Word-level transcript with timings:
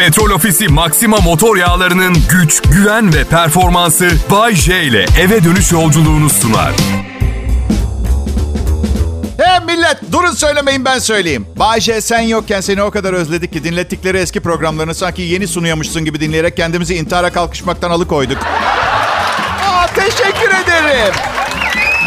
Petrol 0.00 0.30
Ofisi 0.30 0.68
Maxima 0.68 1.16
motor 1.16 1.56
yağlarının 1.56 2.16
güç, 2.30 2.62
güven 2.62 3.14
ve 3.14 3.24
performansı 3.24 4.10
Bay 4.30 4.54
J 4.54 4.82
ile 4.82 5.06
eve 5.20 5.44
dönüş 5.44 5.72
yolculuğunu 5.72 6.30
sunar. 6.30 6.72
He 9.38 9.64
millet 9.64 10.12
durun 10.12 10.32
söylemeyin 10.32 10.84
ben 10.84 10.98
söyleyeyim. 10.98 11.46
Bayce 11.56 12.00
sen 12.00 12.20
yokken 12.20 12.60
seni 12.60 12.82
o 12.82 12.90
kadar 12.90 13.12
özledik 13.12 13.52
ki 13.52 13.64
dinlettikleri 13.64 14.18
eski 14.18 14.40
programlarını 14.40 14.94
sanki 14.94 15.22
yeni 15.22 15.48
sunuyormuşsun 15.48 16.04
gibi 16.04 16.20
dinleyerek 16.20 16.56
kendimizi 16.56 16.94
intihara 16.94 17.32
kalkışmaktan 17.32 17.90
alıkoyduk. 17.90 18.38
Aa, 19.66 19.86
teşekkür 19.86 20.50
ederim. 20.64 21.14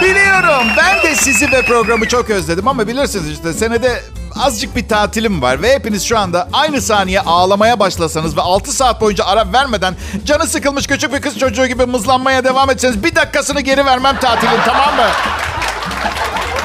Biliyorum 0.01 0.67
ben 0.77 1.03
de 1.03 1.15
sizi 1.15 1.51
ve 1.51 1.61
programı 1.61 2.07
çok 2.07 2.29
özledim 2.29 2.67
ama 2.67 2.87
bilirsiniz 2.87 3.29
işte 3.29 3.53
senede 3.53 4.01
azıcık 4.39 4.75
bir 4.75 4.87
tatilim 4.87 5.41
var 5.41 5.61
ve 5.61 5.75
hepiniz 5.75 6.03
şu 6.03 6.19
anda 6.19 6.47
aynı 6.53 6.81
saniye 6.81 7.21
ağlamaya 7.21 7.79
başlasanız 7.79 8.37
ve 8.37 8.41
6 8.41 8.71
saat 8.71 9.01
boyunca 9.01 9.25
ara 9.25 9.53
vermeden 9.53 9.95
canı 10.25 10.47
sıkılmış 10.47 10.87
küçük 10.87 11.13
bir 11.13 11.21
kız 11.21 11.39
çocuğu 11.39 11.67
gibi 11.67 11.85
mızlanmaya 11.85 12.43
devam 12.43 12.69
etseniz 12.69 13.03
bir 13.03 13.15
dakikasını 13.15 13.61
geri 13.61 13.85
vermem 13.85 14.19
tatilin 14.19 14.61
tamam 14.65 14.95
mı? 14.95 15.07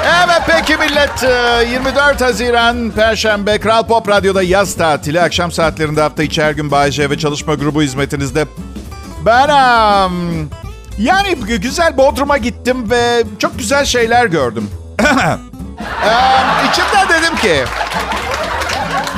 Evet 0.04 0.42
peki 0.46 0.76
millet 0.76 1.22
24 1.70 2.20
Haziran 2.20 2.90
Perşembe 2.90 3.58
Kral 3.58 3.86
Pop 3.86 4.08
Radyo'da 4.08 4.42
yaz 4.42 4.74
tatili 4.74 5.20
akşam 5.20 5.52
saatlerinde 5.52 6.00
hafta 6.00 6.22
içi 6.22 6.42
her 6.42 6.52
gün 6.52 6.70
Bayece 6.70 7.10
ve 7.10 7.18
çalışma 7.18 7.54
grubu 7.54 7.82
hizmetinizde. 7.82 8.46
Ben 9.26 9.48
um, 9.48 10.50
yani 10.98 11.34
güzel 11.34 11.96
Bodrum'a 11.96 12.36
gittim 12.36 12.90
ve 12.90 13.24
çok 13.38 13.58
güzel 13.58 13.84
şeyler 13.84 14.26
gördüm. 14.26 14.70
um, 15.00 16.47
içimden 16.72 17.08
dedim 17.08 17.36
ki 17.36 17.64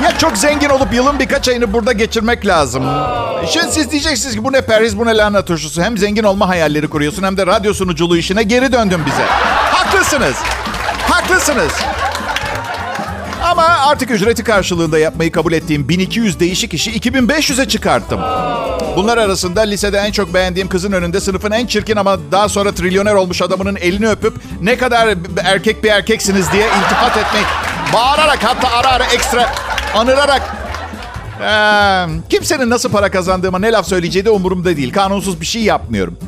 ya 0.04 0.18
çok 0.18 0.36
zengin 0.38 0.68
olup 0.68 0.94
yılın 0.94 1.18
birkaç 1.18 1.48
ayını 1.48 1.72
burada 1.72 1.92
geçirmek 1.92 2.46
lazım. 2.46 2.84
Şimdi 3.52 3.72
siz 3.72 3.90
diyeceksiniz 3.90 4.34
ki 4.34 4.44
bu 4.44 4.52
ne 4.52 4.60
perhiz 4.60 4.98
bu 4.98 5.06
ne 5.06 5.16
lahana 5.16 5.44
turşusu. 5.44 5.82
Hem 5.82 5.98
zengin 5.98 6.24
olma 6.24 6.48
hayalleri 6.48 6.88
kuruyorsun 6.90 7.22
hem 7.22 7.36
de 7.36 7.46
radyo 7.46 7.74
sunuculuğu 7.74 8.16
işine 8.16 8.42
geri 8.42 8.72
döndün 8.72 9.06
bize. 9.06 9.22
Haklısınız. 9.72 10.36
Haklısınız. 11.10 11.72
Ama 13.60 13.68
artık 13.68 14.10
ücreti 14.10 14.44
karşılığında 14.44 14.98
yapmayı 14.98 15.32
kabul 15.32 15.52
ettiğim 15.52 15.88
1200 15.88 16.40
değişik 16.40 16.74
işi 16.74 16.90
2500'e 17.00 17.68
çıkarttım. 17.68 18.20
Bunlar 18.96 19.18
arasında 19.18 19.60
lisede 19.60 19.98
en 19.98 20.12
çok 20.12 20.34
beğendiğim 20.34 20.68
kızın 20.68 20.92
önünde 20.92 21.20
sınıfın 21.20 21.50
en 21.50 21.66
çirkin 21.66 21.96
ama 21.96 22.18
daha 22.32 22.48
sonra 22.48 22.72
trilyoner 22.72 23.14
olmuş 23.14 23.42
adamının 23.42 23.76
elini 23.76 24.08
öpüp 24.08 24.34
ne 24.62 24.78
kadar 24.78 25.16
erkek 25.44 25.84
bir 25.84 25.88
erkeksiniz 25.88 26.52
diye 26.52 26.66
iltifat 26.66 27.16
etmeyi 27.16 27.44
bağırarak 27.92 28.44
hatta 28.44 28.68
ara 28.68 28.88
ara 28.88 29.04
ekstra 29.04 29.52
anırarak 29.94 30.42
ee, 31.42 32.06
kimsenin 32.28 32.70
nasıl 32.70 32.90
para 32.90 33.10
kazandığıma 33.10 33.58
ne 33.58 33.72
laf 33.72 33.86
söyleyeceği 33.86 34.24
de 34.24 34.30
umurumda 34.30 34.76
değil. 34.76 34.92
Kanunsuz 34.92 35.40
bir 35.40 35.46
şey 35.46 35.62
yapmıyorum. 35.62 36.18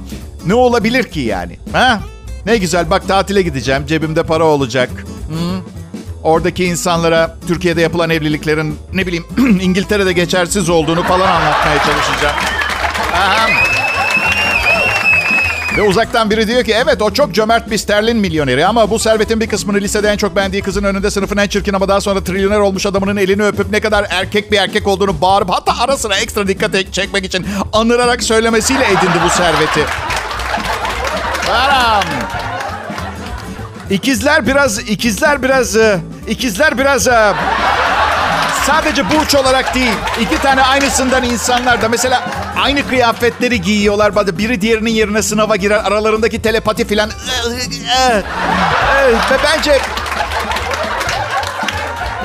Ne 0.46 0.54
olabilir 0.54 1.04
ki 1.04 1.20
yani? 1.20 1.58
Ha? 1.72 2.00
Ne 2.46 2.56
güzel 2.56 2.90
bak 2.90 3.08
tatile 3.08 3.42
gideceğim. 3.42 3.86
Cebimde 3.86 4.22
para 4.22 4.44
olacak. 4.44 4.90
Hı? 5.28 5.81
Oradaki 6.22 6.64
insanlara 6.64 7.36
Türkiye'de 7.48 7.80
yapılan 7.80 8.10
evliliklerin 8.10 8.78
ne 8.92 9.06
bileyim 9.06 9.24
İngiltere'de 9.60 10.12
geçersiz 10.12 10.70
olduğunu 10.70 11.02
falan 11.02 11.28
anlatmaya 11.28 11.78
çalışacağım. 11.78 12.36
Aha. 13.14 13.46
Ve 15.76 15.82
uzaktan 15.82 16.30
biri 16.30 16.48
diyor 16.48 16.64
ki 16.64 16.72
evet 16.84 17.02
o 17.02 17.10
çok 17.10 17.34
cömert 17.34 17.70
bir 17.70 17.78
sterlin 17.78 18.16
milyoneri 18.16 18.66
ama 18.66 18.90
bu 18.90 18.98
servetin 18.98 19.40
bir 19.40 19.46
kısmını 19.46 19.78
lisede 19.78 20.08
en 20.08 20.16
çok 20.16 20.36
beğendiği 20.36 20.62
kızın 20.62 20.84
önünde 20.84 21.10
sınıfın 21.10 21.36
en 21.36 21.48
çirkin 21.48 21.72
ama 21.72 21.88
daha 21.88 22.00
sonra 22.00 22.24
trilyoner 22.24 22.58
olmuş 22.58 22.86
adamının 22.86 23.16
elini 23.16 23.44
öpüp 23.44 23.70
ne 23.70 23.80
kadar 23.80 24.06
erkek 24.10 24.52
bir 24.52 24.58
erkek 24.58 24.88
olduğunu 24.88 25.20
bağırıp 25.20 25.50
hatta 25.50 25.72
ara 25.80 25.96
sıra 25.96 26.16
ekstra 26.16 26.48
dikkat 26.48 26.92
çekmek 26.92 27.24
için 27.24 27.46
anırarak 27.72 28.22
söylemesiyle 28.22 28.84
edindi 28.84 29.18
bu 29.24 29.30
serveti. 29.30 29.80
Baram. 31.48 32.04
İkizler 33.90 34.46
biraz, 34.46 34.78
ikizler 34.78 35.42
biraz, 35.42 35.76
e, 35.76 36.00
ikizler 36.28 36.78
biraz 36.78 37.08
e, 37.08 37.34
sadece 38.66 39.10
burç 39.10 39.34
olarak 39.34 39.74
değil. 39.74 39.92
iki 40.20 40.42
tane 40.42 40.62
aynısından 40.62 41.24
insanlar 41.24 41.82
da 41.82 41.88
mesela 41.88 42.22
aynı 42.62 42.88
kıyafetleri 42.88 43.60
giyiyorlar. 43.60 44.38
Biri 44.38 44.60
diğerinin 44.60 44.90
yerine 44.90 45.22
sınava 45.22 45.56
girer. 45.56 45.84
Aralarındaki 45.84 46.42
telepati 46.42 46.86
filan. 46.86 47.10
Ve 49.30 49.36
bence 49.44 49.78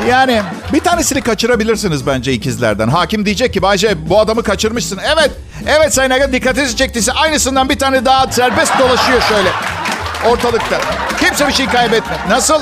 yani 0.09 0.41
bir 0.73 0.79
tanesini 0.79 1.21
kaçırabilirsiniz 1.21 2.07
bence 2.07 2.33
ikizlerden. 2.33 2.87
Hakim 2.87 3.25
diyecek 3.25 3.53
ki 3.53 3.61
Bayce 3.61 4.09
bu 4.09 4.19
adamı 4.19 4.43
kaçırmışsın. 4.43 4.99
Evet, 5.15 5.31
evet 5.67 5.93
Sayın 5.93 6.11
Aga 6.11 6.31
dikkatinizi 6.31 6.75
çektiyse 6.75 7.11
aynısından 7.11 7.69
bir 7.69 7.79
tane 7.79 8.05
daha 8.05 8.31
serbest 8.31 8.79
dolaşıyor 8.79 9.21
şöyle 9.21 9.49
ortalıkta. 10.25 10.77
Kimse 11.19 11.47
bir 11.47 11.53
şey 11.53 11.65
kaybetme. 11.67 12.17
Nasıl? 12.29 12.61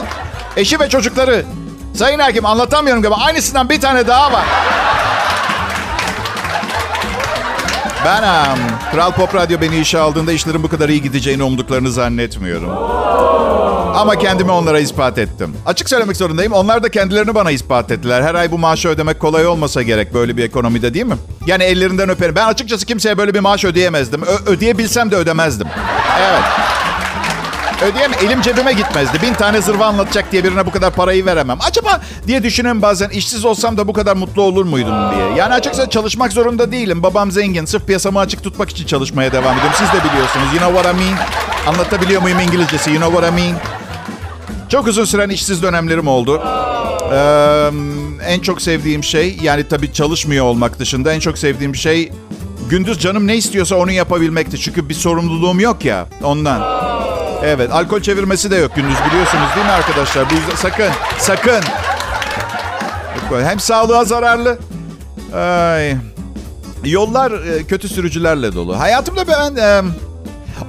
Eşi 0.57 0.79
ve 0.79 0.89
çocukları. 0.89 1.45
Sayın 1.95 2.19
Hakim 2.19 2.45
anlatamıyorum 2.45 3.01
galiba. 3.03 3.17
Aynısından 3.21 3.69
bir 3.69 3.81
tane 3.81 4.07
daha 4.07 4.31
var. 4.33 4.45
Ben 8.05 8.23
um, 8.23 8.59
Kral 8.91 9.11
Pop 9.11 9.35
Radyo 9.35 9.61
beni 9.61 9.77
işe 9.79 9.99
aldığında 9.99 10.31
işlerin 10.31 10.63
bu 10.63 10.69
kadar 10.69 10.89
iyi 10.89 11.01
gideceğini 11.01 11.43
umduklarını 11.43 11.91
zannetmiyorum. 11.91 12.69
Ama 13.95 14.15
kendimi 14.19 14.51
onlara 14.51 14.79
ispat 14.79 15.17
ettim. 15.17 15.55
Açık 15.65 15.89
söylemek 15.89 16.17
zorundayım. 16.17 16.53
Onlar 16.53 16.83
da 16.83 16.89
kendilerini 16.89 17.35
bana 17.35 17.51
ispat 17.51 17.91
ettiler. 17.91 18.21
Her 18.21 18.35
ay 18.35 18.51
bu 18.51 18.57
maaşı 18.57 18.89
ödemek 18.89 19.19
kolay 19.19 19.47
olmasa 19.47 19.81
gerek 19.81 20.13
böyle 20.13 20.37
bir 20.37 20.43
ekonomide 20.43 20.93
değil 20.93 21.05
mi? 21.05 21.15
Yani 21.47 21.63
ellerinden 21.63 22.09
öperim. 22.09 22.35
Ben 22.35 22.47
açıkçası 22.47 22.85
kimseye 22.85 23.17
böyle 23.17 23.33
bir 23.33 23.39
maaş 23.39 23.65
ödeyemezdim. 23.65 24.21
Ö- 24.23 24.51
ödeyebilsem 24.51 25.11
de 25.11 25.15
ödemezdim. 25.15 25.67
Evet. 26.21 26.41
Ödeyem 27.81 28.11
elim 28.25 28.41
cebime 28.41 28.73
gitmezdi. 28.73 29.21
Bin 29.21 29.33
tane 29.33 29.61
zırva 29.61 29.85
anlatacak 29.85 30.31
diye 30.31 30.43
birine 30.43 30.65
bu 30.65 30.71
kadar 30.71 30.93
parayı 30.93 31.25
veremem. 31.25 31.57
Acaba 31.67 32.01
diye 32.27 32.43
düşünüyorum 32.43 32.81
bazen 32.81 33.09
işsiz 33.09 33.45
olsam 33.45 33.77
da 33.77 33.87
bu 33.87 33.93
kadar 33.93 34.15
mutlu 34.15 34.41
olur 34.41 34.65
muydum 34.65 34.93
diye. 35.15 35.37
Yani 35.37 35.53
açıkçası 35.53 35.89
çalışmak 35.89 36.31
zorunda 36.33 36.71
değilim. 36.71 37.03
Babam 37.03 37.31
zengin. 37.31 37.65
Sırf 37.65 37.85
piyasamı 37.87 38.19
açık 38.19 38.43
tutmak 38.43 38.69
için 38.69 38.85
çalışmaya 38.85 39.31
devam 39.31 39.57
ediyorum. 39.57 39.75
Siz 39.77 39.87
de 39.87 40.09
biliyorsunuz. 40.09 40.47
You 40.53 40.57
know 40.57 40.73
what 40.81 40.95
I 40.95 41.05
mean? 41.05 41.17
Anlatabiliyor 41.67 42.21
muyum 42.21 42.39
İngilizcesi? 42.39 42.91
You 42.91 42.99
know 43.01 43.17
what 43.21 43.39
I 43.39 43.43
mean? 43.43 43.57
Çok 44.69 44.87
uzun 44.87 45.05
süren 45.05 45.29
işsiz 45.29 45.63
dönemlerim 45.63 46.07
oldu. 46.07 46.41
Ee, 47.13 47.69
en 48.27 48.39
çok 48.39 48.61
sevdiğim 48.61 49.03
şey 49.03 49.37
yani 49.41 49.67
tabii 49.67 49.93
çalışmıyor 49.93 50.45
olmak 50.45 50.79
dışında 50.79 51.13
en 51.13 51.19
çok 51.19 51.37
sevdiğim 51.37 51.75
şey 51.75 52.11
gündüz 52.69 52.99
canım 52.99 53.27
ne 53.27 53.35
istiyorsa 53.35 53.75
onu 53.75 53.91
yapabilmekti. 53.91 54.59
Çünkü 54.59 54.89
bir 54.89 54.93
sorumluluğum 54.93 55.59
yok 55.59 55.85
ya 55.85 56.07
ondan. 56.23 56.61
Evet, 57.45 57.71
alkol 57.71 58.01
çevirmesi 58.01 58.51
de 58.51 58.55
yok 58.55 58.75
gündüz 58.75 58.97
biliyorsunuz 59.09 59.47
değil 59.55 59.65
mi 59.65 59.71
arkadaşlar? 59.71 60.29
Bu 60.29 60.33
yüzden 60.33 60.55
sakın, 60.55 60.89
sakın. 61.19 61.61
Hem 63.43 63.59
sağlığa 63.59 64.05
zararlı. 64.05 64.57
Ay. 65.35 65.95
Yollar 66.83 67.31
e, 67.31 67.63
kötü 67.63 67.89
sürücülerle 67.89 68.53
dolu. 68.55 68.79
Hayatımda 68.79 69.27
ben 69.27 69.55
e, 69.55 69.81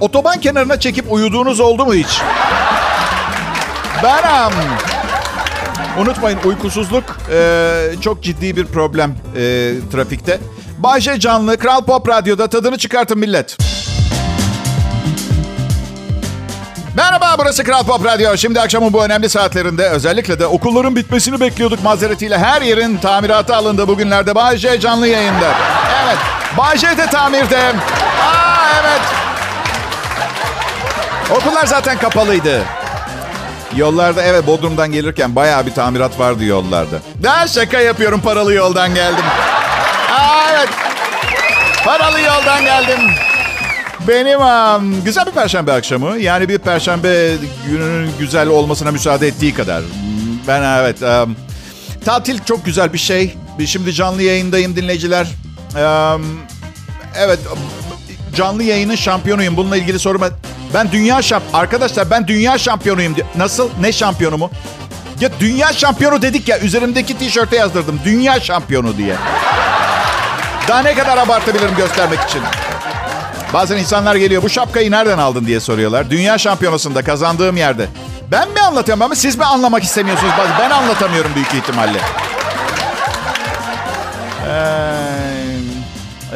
otoban 0.01 0.41
kenarına 0.41 0.81
çekip 0.81 1.13
uyuduğunuz 1.13 1.61
oldu 1.61 1.87
mu 1.87 1.95
hiç? 1.95 2.21
Ben 4.03 4.23
um, 4.23 4.53
unutmayın 6.03 6.39
uykusuzluk 6.45 7.05
e, 7.33 7.73
çok 8.01 8.23
ciddi 8.23 8.57
bir 8.57 8.67
problem 8.67 9.15
e, 9.37 9.73
trafikte. 9.93 10.41
Bayce 10.79 11.21
Canlı, 11.21 11.57
Kral 11.57 11.85
Pop 11.85 12.09
Radyo'da 12.09 12.47
tadını 12.47 12.79
çıkartın 12.79 13.19
millet. 13.19 13.66
Merhaba 16.97 17.35
burası 17.39 17.65
Kral 17.65 17.85
Pop 17.85 18.05
Radyo. 18.05 18.37
Şimdi 18.37 18.61
akşamın 18.61 18.93
bu 18.93 19.05
önemli 19.05 19.29
saatlerinde 19.29 19.89
özellikle 19.89 20.39
de 20.39 20.47
okulların 20.47 20.97
bitmesini 20.97 21.41
bekliyorduk 21.41 21.83
mazeretiyle 21.83 22.39
her 22.39 22.63
yerin 22.63 22.97
tamiratı 22.97 23.57
alındı 23.57 23.89
bugünlerde. 23.89 24.35
Bahçe 24.35 24.81
canlı 24.81 25.09
yayında. 25.09 25.55
Evet. 26.05 26.19
Bahçe 26.59 26.99
de 26.99 27.07
tamirde. 27.07 27.59
Aa 27.59 28.69
evet. 28.81 29.01
Okullar 31.31 31.67
zaten 31.67 31.99
kapalıydı. 31.99 32.63
Yollarda 33.77 34.23
evet 34.23 34.47
Bodrum'dan 34.47 34.93
gelirken 34.93 35.37
bayağı 35.37 35.67
bir 35.67 35.75
tamirat 35.75 36.19
vardı 36.19 36.45
yollarda. 36.45 36.97
Daha 37.23 37.49
şaka 37.49 37.81
yapıyorum 37.81 38.21
paralı 38.21 38.55
yoldan 38.55 38.95
geldim. 38.95 39.25
Aa, 40.13 40.51
evet. 40.53 40.69
Paralı 41.85 42.21
yoldan 42.21 42.65
geldim. 42.65 43.01
Benim 44.09 44.41
um, 44.41 45.05
güzel 45.05 45.27
bir 45.27 45.33
perşembe 45.33 45.73
akşamı. 45.73 46.19
Yani 46.19 46.49
bir 46.49 46.59
perşembe 46.59 47.33
gününün 47.67 48.11
güzel 48.19 48.49
olmasına 48.49 48.91
müsaade 48.91 49.27
ettiği 49.27 49.55
kadar. 49.55 49.83
Ben 50.49 50.63
evet. 50.63 51.03
Um, 51.03 51.37
tatil 52.05 52.39
çok 52.45 52.65
güzel 52.65 52.93
bir 52.93 52.99
şey. 52.99 53.37
Şimdi 53.67 53.93
canlı 53.93 54.23
yayındayım 54.23 54.77
dinleyiciler. 54.77 55.27
Um, 55.75 56.41
evet 57.17 57.39
canlı 58.37 58.63
yayının 58.63 58.95
şampiyonuyum. 58.95 59.57
Bununla 59.57 59.77
ilgili 59.77 59.99
soruma... 59.99 60.29
Ben 60.75 60.93
dünya 60.93 61.23
şamp... 61.23 61.43
Arkadaşlar 61.53 62.11
ben 62.11 62.29
dünya 62.29 62.59
şampiyonuyum. 62.59 63.17
Nasıl? 63.37 63.71
Ne 63.81 63.93
şampiyonu 63.93 64.37
mu? 64.39 64.51
Ya 65.21 65.31
dünya 65.41 65.73
şampiyonu 65.73 66.23
dedik 66.23 66.49
ya. 66.49 66.59
Üzerimdeki 66.59 67.19
tişörte 67.19 67.57
yazdırdım. 67.57 68.01
Dünya 68.05 68.41
şampiyonu 68.41 68.97
diye. 68.97 69.15
Daha 70.69 70.83
ne 70.83 70.95
kadar 70.95 71.19
abartabilirim 71.19 71.77
göstermek 71.77 72.21
için? 72.21 72.43
Bazen 73.53 73.77
insanlar 73.77 74.17
geliyor 74.17 74.43
bu 74.43 74.49
şapkayı 74.49 74.91
nereden 74.91 75.19
aldın 75.19 75.47
diye 75.47 75.61
soruyorlar. 75.61 76.11
Dünya 76.11 76.39
şampiyonasında 76.39 77.05
kazandığım 77.05 77.57
yerde. 77.57 77.89
Ben 78.31 78.49
mi 78.51 78.61
anlatıyorum 78.61 79.03
ama 79.03 79.15
siz 79.15 79.39
mi 79.39 79.45
anlamak 79.45 79.83
istemiyorsunuz? 79.83 80.33
Ben 80.61 80.71
anlatamıyorum 80.71 81.31
büyük 81.35 81.55
ihtimalle. 81.55 81.99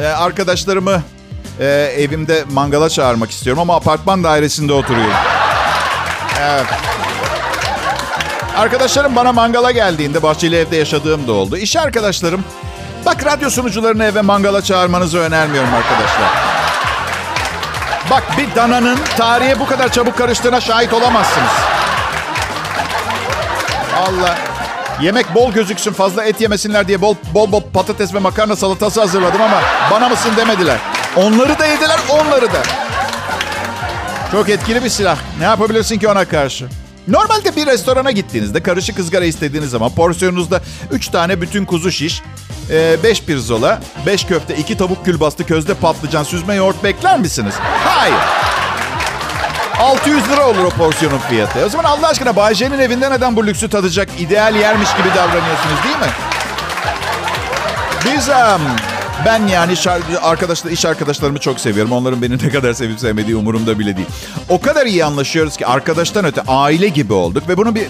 Ee, 0.01 0.05
arkadaşlarımı 0.07 1.01
e, 1.59 1.65
evimde 1.97 2.43
mangala 2.51 2.89
çağırmak 2.89 3.31
istiyorum 3.31 3.61
ama 3.61 3.75
apartman 3.75 4.23
dairesinde 4.23 4.73
oturuyorum. 4.73 5.13
Evet. 6.41 6.65
Arkadaşlarım 8.57 9.15
bana 9.15 9.33
mangala 9.33 9.71
geldiğinde 9.71 10.23
bahçeli 10.23 10.55
evde 10.55 10.75
yaşadığım 10.75 11.27
da 11.27 11.31
oldu. 11.31 11.57
İş 11.57 11.75
arkadaşlarım, 11.75 12.43
bak 13.05 13.25
radyo 13.25 13.49
sunucularını 13.49 14.03
eve 14.03 14.21
mangala 14.21 14.61
çağırmanızı 14.61 15.17
önermiyorum 15.17 15.73
arkadaşlar. 15.73 16.60
Bak 18.09 18.23
bir 18.37 18.55
dananın 18.55 18.99
tarihe 19.17 19.59
bu 19.59 19.65
kadar 19.65 19.91
çabuk 19.91 20.17
karıştığına 20.17 20.61
şahit 20.61 20.93
olamazsınız. 20.93 21.51
Allah. 23.97 24.35
Yemek 25.01 25.35
bol 25.35 25.51
gözüksün 25.51 25.93
fazla 25.93 26.23
et 26.23 26.41
yemesinler 26.41 26.87
diye 26.87 27.01
bol 27.01 27.15
bol 27.33 27.51
bol 27.51 27.61
patates 27.73 28.13
ve 28.13 28.19
makarna 28.19 28.55
salatası 28.55 29.01
hazırladım 29.01 29.41
ama 29.41 29.61
bana 29.91 30.09
mısın 30.09 30.31
demediler. 30.37 30.77
Onları 31.15 31.59
da 31.59 31.65
yediler 31.65 31.99
onları 32.09 32.53
da. 32.53 32.61
Çok 34.31 34.49
etkili 34.49 34.83
bir 34.83 34.89
silah. 34.89 35.17
Ne 35.39 35.43
yapabilirsin 35.45 35.99
ki 35.99 36.07
ona 36.07 36.25
karşı? 36.25 36.67
Normalde 37.07 37.55
bir 37.55 37.65
restorana 37.65 38.11
gittiğinizde 38.11 38.63
karışık 38.63 38.99
ızgara 38.99 39.25
istediğiniz 39.25 39.69
zaman 39.69 39.95
porsiyonunuzda 39.95 40.61
3 40.91 41.07
tane 41.07 41.41
bütün 41.41 41.65
kuzu 41.65 41.91
şiş, 41.91 42.21
5 43.03 43.21
e, 43.21 43.25
pirzola, 43.25 43.81
5 44.05 44.25
köfte, 44.25 44.55
2 44.57 44.77
tavuk 44.77 45.05
külbastı, 45.05 45.45
közde 45.45 45.73
patlıcan, 45.73 46.23
süzme 46.23 46.55
yoğurt 46.55 46.83
bekler 46.83 47.19
misiniz? 47.19 47.53
Hayır. 47.85 48.15
600 49.79 50.29
lira 50.29 50.49
olur 50.49 50.63
o 50.63 50.69
porsiyonun 50.69 51.17
fiyatı. 51.17 51.65
O 51.65 51.69
zaman 51.69 51.83
Allah 51.83 52.07
aşkına 52.07 52.35
Bayce'nin 52.35 52.79
evinde 52.79 53.11
neden 53.11 53.35
bu 53.35 53.47
lüksü 53.47 53.69
tadacak 53.69 54.09
ideal 54.19 54.55
yermiş 54.55 54.89
gibi 54.97 55.09
davranıyorsunuz 55.09 55.83
değil 55.83 55.97
mi? 55.97 56.11
Biz 58.05 58.29
um, 58.29 58.61
ben 59.25 59.47
yani 59.47 59.73
arkadaşlar 60.21 60.71
iş 60.71 60.85
arkadaşlarımı 60.85 61.39
çok 61.39 61.59
seviyorum. 61.59 61.91
Onların 61.91 62.21
beni 62.21 62.37
ne 62.37 62.49
kadar 62.49 62.73
sevip 62.73 62.99
sevmediği 62.99 63.35
umurumda 63.35 63.79
bile 63.79 63.97
değil. 63.97 64.07
O 64.49 64.61
kadar 64.61 64.85
iyi 64.85 65.05
anlaşıyoruz 65.05 65.57
ki 65.57 65.65
arkadaştan 65.65 66.25
öte 66.25 66.41
aile 66.47 66.87
gibi 66.87 67.13
olduk 67.13 67.49
ve 67.49 67.57
bunu 67.57 67.75
bir 67.75 67.87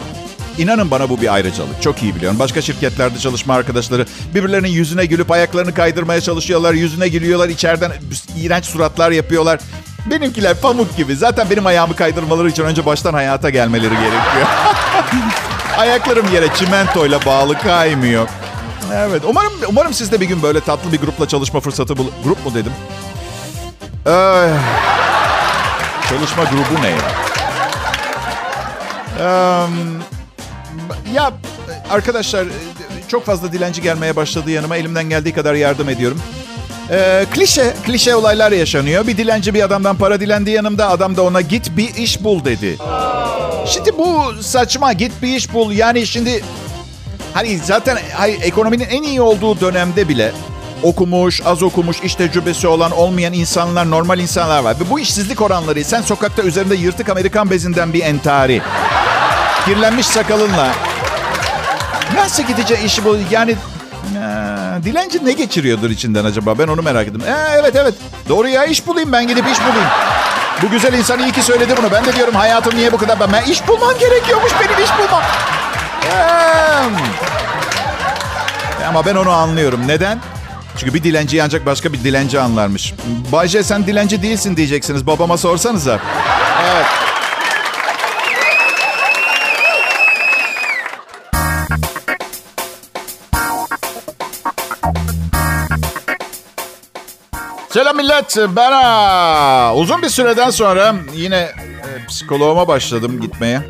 İnanın 0.57 0.91
bana 0.91 1.09
bu 1.09 1.21
bir 1.21 1.33
ayrıcalık. 1.33 1.81
Çok 1.81 2.03
iyi 2.03 2.15
biliyorum. 2.15 2.39
Başka 2.39 2.61
şirketlerde 2.61 3.19
çalışma 3.19 3.53
arkadaşları 3.53 4.05
birbirlerinin 4.35 4.67
yüzüne 4.67 5.05
gülüp 5.05 5.31
ayaklarını 5.31 5.73
kaydırmaya 5.73 6.21
çalışıyorlar. 6.21 6.73
Yüzüne 6.73 7.07
gülüyorlar. 7.07 7.49
içeriden 7.49 7.91
iğrenç 8.37 8.65
suratlar 8.65 9.11
yapıyorlar. 9.11 9.59
Benimkiler 10.05 10.61
pamuk 10.61 10.97
gibi. 10.97 11.15
Zaten 11.15 11.49
benim 11.49 11.65
ayağımı 11.65 11.95
kaydırmaları 11.95 12.49
için 12.49 12.63
önce 12.63 12.85
baştan 12.85 13.13
hayata 13.13 13.49
gelmeleri 13.49 13.93
gerekiyor. 13.93 14.47
Ayaklarım 15.77 16.33
yere 16.33 16.47
çimentoyla 16.55 17.25
bağlı 17.25 17.57
kaymıyor. 17.57 18.27
Evet. 18.93 19.21
Umarım 19.27 19.53
umarım 19.69 19.93
siz 19.93 20.11
de 20.11 20.21
bir 20.21 20.25
gün 20.25 20.43
böyle 20.43 20.61
tatlı 20.61 20.91
bir 20.91 20.99
grupla 20.99 21.27
çalışma 21.27 21.59
fırsatı 21.59 21.97
bul... 21.97 22.07
Grup 22.23 22.45
mu 22.45 22.53
dedim? 22.53 22.71
Ee, 24.07 24.49
çalışma 26.09 26.43
grubu 26.43 26.81
ne 26.81 26.89
ya? 26.89 26.97
Ee, 29.19 29.23
ya 31.13 31.31
arkadaşlar 31.89 32.47
çok 33.07 33.25
fazla 33.25 33.51
dilenci 33.51 33.81
gelmeye 33.81 34.15
başladı 34.15 34.51
yanıma. 34.51 34.77
Elimden 34.77 35.09
geldiği 35.09 35.33
kadar 35.33 35.53
yardım 35.53 35.89
ediyorum. 35.89 36.21
Ee, 36.91 37.25
klişe, 37.33 37.73
klişe 37.85 38.15
olaylar 38.15 38.51
yaşanıyor. 38.51 39.07
Bir 39.07 39.17
dilenci 39.17 39.53
bir 39.53 39.63
adamdan 39.63 39.95
para 39.97 40.19
dilendi 40.19 40.51
yanımda. 40.51 40.89
Adam 40.89 41.17
da 41.17 41.23
ona 41.23 41.41
git 41.41 41.77
bir 41.77 41.95
iş 41.95 42.23
bul 42.23 42.45
dedi. 42.45 42.77
Şimdi 43.67 43.97
bu 43.97 44.33
saçma 44.41 44.93
git 44.93 45.11
bir 45.21 45.27
iş 45.27 45.53
bul. 45.53 45.71
Yani 45.71 46.07
şimdi 46.07 46.43
hani 47.33 47.57
zaten 47.57 47.97
hani, 48.13 48.31
ekonominin 48.31 48.87
en 48.89 49.03
iyi 49.03 49.21
olduğu 49.21 49.59
dönemde 49.59 50.09
bile 50.09 50.31
okumuş, 50.83 51.41
az 51.45 51.63
okumuş, 51.63 52.01
iş 52.01 52.15
tecrübesi 52.15 52.67
olan, 52.67 52.91
olmayan 52.91 53.33
insanlar, 53.33 53.91
normal 53.91 54.19
insanlar 54.19 54.63
var. 54.63 54.75
Ve 54.79 54.89
bu 54.89 54.99
işsizlik 54.99 55.41
oranları 55.41 55.83
sen 55.83 56.01
sokakta 56.01 56.43
üzerinde 56.43 56.75
yırtık 56.75 57.09
Amerikan 57.09 57.49
bezinden 57.49 57.93
bir 57.93 58.03
entari, 58.03 58.61
kirlenmiş 59.65 60.05
sakalınla 60.05 60.71
nasıl 62.15 62.43
gideceği 62.43 62.85
işi 62.85 63.05
bu? 63.05 63.17
Yani 63.31 63.55
ee, 64.15 64.83
dilenci 64.83 65.25
ne 65.25 65.31
geçiriyordur 65.31 65.89
içinden 65.89 66.25
acaba? 66.25 66.59
Ben 66.59 66.67
onu 66.67 66.81
merak 66.81 67.07
ettim. 67.07 67.21
Ee, 67.27 67.59
evet 67.59 67.75
evet. 67.75 67.93
Doğru 68.29 68.47
ya 68.47 68.65
iş 68.65 68.87
bulayım 68.87 69.11
ben 69.11 69.27
gidip 69.27 69.45
iş 69.51 69.59
bulayım. 69.59 69.89
Bu 70.61 70.69
güzel 70.69 70.93
insan 70.93 71.19
iyi 71.19 71.31
ki 71.31 71.41
söyledi 71.41 71.73
bunu. 71.77 71.91
Ben 71.91 72.05
de 72.05 72.15
diyorum 72.15 72.35
hayatım 72.35 72.75
niye 72.75 72.91
bu 72.91 72.97
kadar... 72.97 73.19
Ben, 73.19 73.31
ben 73.33 73.43
iş 73.43 73.67
bulmam 73.67 73.93
gerekiyormuş 73.99 74.51
benim 74.61 74.83
iş 74.83 74.91
bulmam. 74.99 75.21
Ee, 76.05 76.85
ama 78.87 79.05
ben 79.05 79.15
onu 79.15 79.29
anlıyorum. 79.29 79.87
Neden? 79.87 80.19
Çünkü 80.77 80.93
bir 80.93 81.03
dilenciyi 81.03 81.43
ancak 81.43 81.65
başka 81.65 81.93
bir 81.93 82.03
dilenci 82.03 82.39
anlarmış. 82.39 82.93
Bayce 83.31 83.63
sen 83.63 83.87
dilenci 83.87 84.21
değilsin 84.21 84.57
diyeceksiniz. 84.57 85.07
Babama 85.07 85.37
sorsanıza. 85.37 85.99
Evet. 86.73 86.85
Selam 97.69 97.97
millet. 97.97 98.37
Ben 98.55 99.75
uzun 99.75 100.01
bir 100.01 100.09
süreden 100.09 100.49
sonra 100.49 100.95
yine 101.15 101.37
e, 101.37 102.05
psikoloğuma 102.07 102.67
başladım 102.67 103.21
gitmeye. 103.21 103.61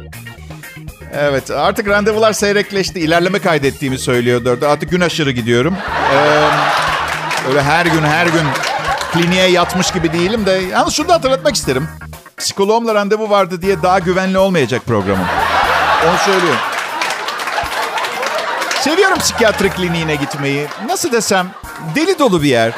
Evet 1.14 1.52
artık 1.52 1.88
randevular 1.88 2.34
seyrekleşti. 2.34 3.00
İlerleme 3.00 3.40
kaydettiğimi 3.40 3.98
söylüyordu. 4.00 4.60
Artık 4.68 4.92
gün 4.92 5.02
aşırı 5.02 5.32
gidiyorum. 5.32 5.76
Ee, 6.14 6.48
öyle 7.50 7.64
her 7.64 7.86
gün 7.86 8.04
her 8.04 8.26
gün 8.26 8.48
kliniğe 9.14 9.48
yatmış 9.48 9.92
gibi 9.92 10.14
değilim 10.14 10.46
de. 10.46 10.52
Yalnız 10.52 10.94
şunu 10.94 11.08
da 11.08 11.14
hatırlatmak 11.14 11.56
isterim. 11.56 11.88
Psikoloğumla 12.38 12.96
randevu 12.96 13.30
vardı 13.30 13.62
diye 13.62 13.82
daha 13.84 14.00
güvenli 14.00 14.38
olmayacak 14.38 14.82
programım. 14.88 15.26
Onu 16.10 16.18
söylüyorum. 16.18 16.60
Seviyorum 18.82 19.18
psikiyatri 19.18 19.70
kliniğine 19.70 20.16
gitmeyi. 20.16 20.68
Nasıl 20.88 21.12
desem 21.12 21.48
deli 21.96 22.20
dolu 22.20 22.44
bir 22.44 22.50
yer. 22.50 22.72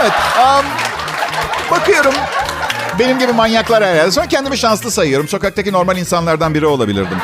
Evet. 0.00 0.12
Um, 0.38 0.64
bakıyorum. 1.70 2.14
Benim 2.98 3.18
gibi 3.18 3.32
manyaklar 3.32 3.84
herhalde. 3.84 4.10
Sonra 4.10 4.26
kendimi 4.26 4.58
şanslı 4.58 4.90
sayıyorum. 4.90 5.28
Sokaktaki 5.28 5.72
normal 5.72 5.96
insanlardan 5.96 6.54
biri 6.54 6.66
olabilirdim. 6.66 7.18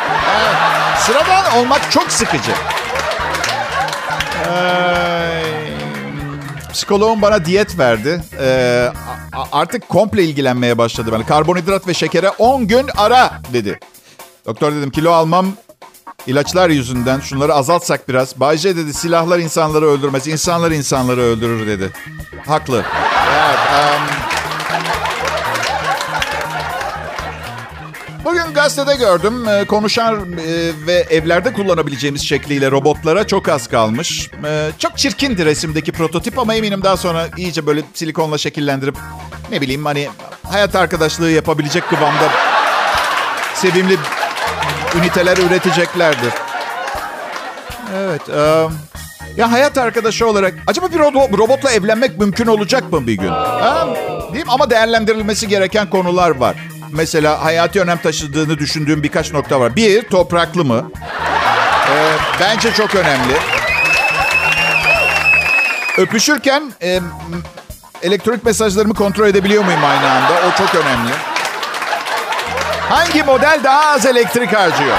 Sıradan 1.06 1.58
olmak 1.58 1.92
çok 1.92 2.12
sıkıcı. 2.12 2.52
Ee, 4.50 5.42
psikoloğum 6.72 7.22
bana 7.22 7.44
diyet 7.44 7.78
verdi. 7.78 8.22
Ee, 8.40 8.92
artık 9.52 9.88
komple 9.88 10.24
ilgilenmeye 10.24 10.78
başladı. 10.78 11.10
Yani 11.12 11.26
karbonhidrat 11.26 11.86
ve 11.86 11.94
şekere 11.94 12.30
10 12.30 12.66
gün 12.66 12.90
ara 12.96 13.32
dedi. 13.52 13.80
Doktor 14.46 14.72
dedim 14.72 14.90
kilo 14.90 15.12
almam 15.12 15.46
İlaçlar 16.26 16.70
yüzünden 16.70 17.20
şunları 17.20 17.54
azaltsak 17.54 18.08
biraz. 18.08 18.40
Bayce 18.40 18.76
dedi 18.76 18.94
silahlar 18.94 19.38
insanları 19.38 19.86
öldürmez. 19.86 20.28
insanlar 20.28 20.70
insanları 20.70 21.20
öldürür 21.20 21.66
dedi. 21.66 21.92
Haklı. 22.46 22.84
Evet. 23.34 23.58
Um... 23.58 24.41
Bugün 28.52 28.62
gazetede 28.62 28.96
gördüm. 28.96 29.48
Ee, 29.48 29.64
konuşan 29.64 30.32
e, 30.32 30.72
ve 30.86 31.06
evlerde 31.10 31.52
kullanabileceğimiz 31.52 32.22
şekliyle 32.22 32.70
robotlara 32.70 33.26
çok 33.26 33.48
az 33.48 33.68
kalmış. 33.68 34.30
Ee, 34.44 34.70
çok 34.78 34.98
çirkindi 34.98 35.44
resimdeki 35.44 35.92
prototip 35.92 36.38
ama 36.38 36.54
eminim 36.54 36.82
daha 36.82 36.96
sonra 36.96 37.28
iyice 37.36 37.66
böyle 37.66 37.82
silikonla 37.94 38.38
şekillendirip 38.38 38.96
ne 39.50 39.60
bileyim 39.60 39.84
hani 39.84 40.08
hayat 40.50 40.76
arkadaşlığı 40.76 41.30
yapabilecek 41.30 41.88
kıvamda 41.88 42.28
sevimli 43.54 43.96
üniteler 44.98 45.36
üreteceklerdir. 45.36 46.32
Evet. 47.96 48.28
Um, 48.28 48.74
ya 49.36 49.52
hayat 49.52 49.78
arkadaşı 49.78 50.26
olarak 50.26 50.54
acaba 50.66 50.90
bir 50.90 50.98
robotla 51.38 51.70
evlenmek 51.70 52.18
mümkün 52.18 52.46
olacak 52.46 52.92
mı 52.92 53.06
bir 53.06 53.14
gün? 53.14 53.28
Ha? 53.28 53.88
Değil 54.32 54.44
mi? 54.44 54.52
Ama 54.52 54.70
değerlendirilmesi 54.70 55.48
gereken 55.48 55.90
konular 55.90 56.30
var. 56.30 56.56
Mesela 56.92 57.44
hayati 57.44 57.80
önem 57.80 57.98
taşıdığını 57.98 58.58
düşündüğüm 58.58 59.02
birkaç 59.02 59.32
nokta 59.32 59.60
var. 59.60 59.76
Bir, 59.76 60.02
topraklı 60.02 60.64
mı? 60.64 60.90
Ee, 61.90 62.12
bence 62.40 62.72
çok 62.74 62.94
önemli. 62.94 63.34
Öpüşürken 65.98 66.72
e, 66.82 67.00
elektronik 68.02 68.44
mesajlarımı 68.44 68.94
kontrol 68.94 69.26
edebiliyor 69.26 69.64
muyum 69.64 69.84
aynı 69.84 70.10
anda? 70.10 70.32
O 70.32 70.58
çok 70.58 70.74
önemli. 70.74 71.10
Hangi 72.88 73.22
model 73.22 73.60
daha 73.64 73.86
az 73.86 74.06
elektrik 74.06 74.52
harcıyor? 74.52 74.96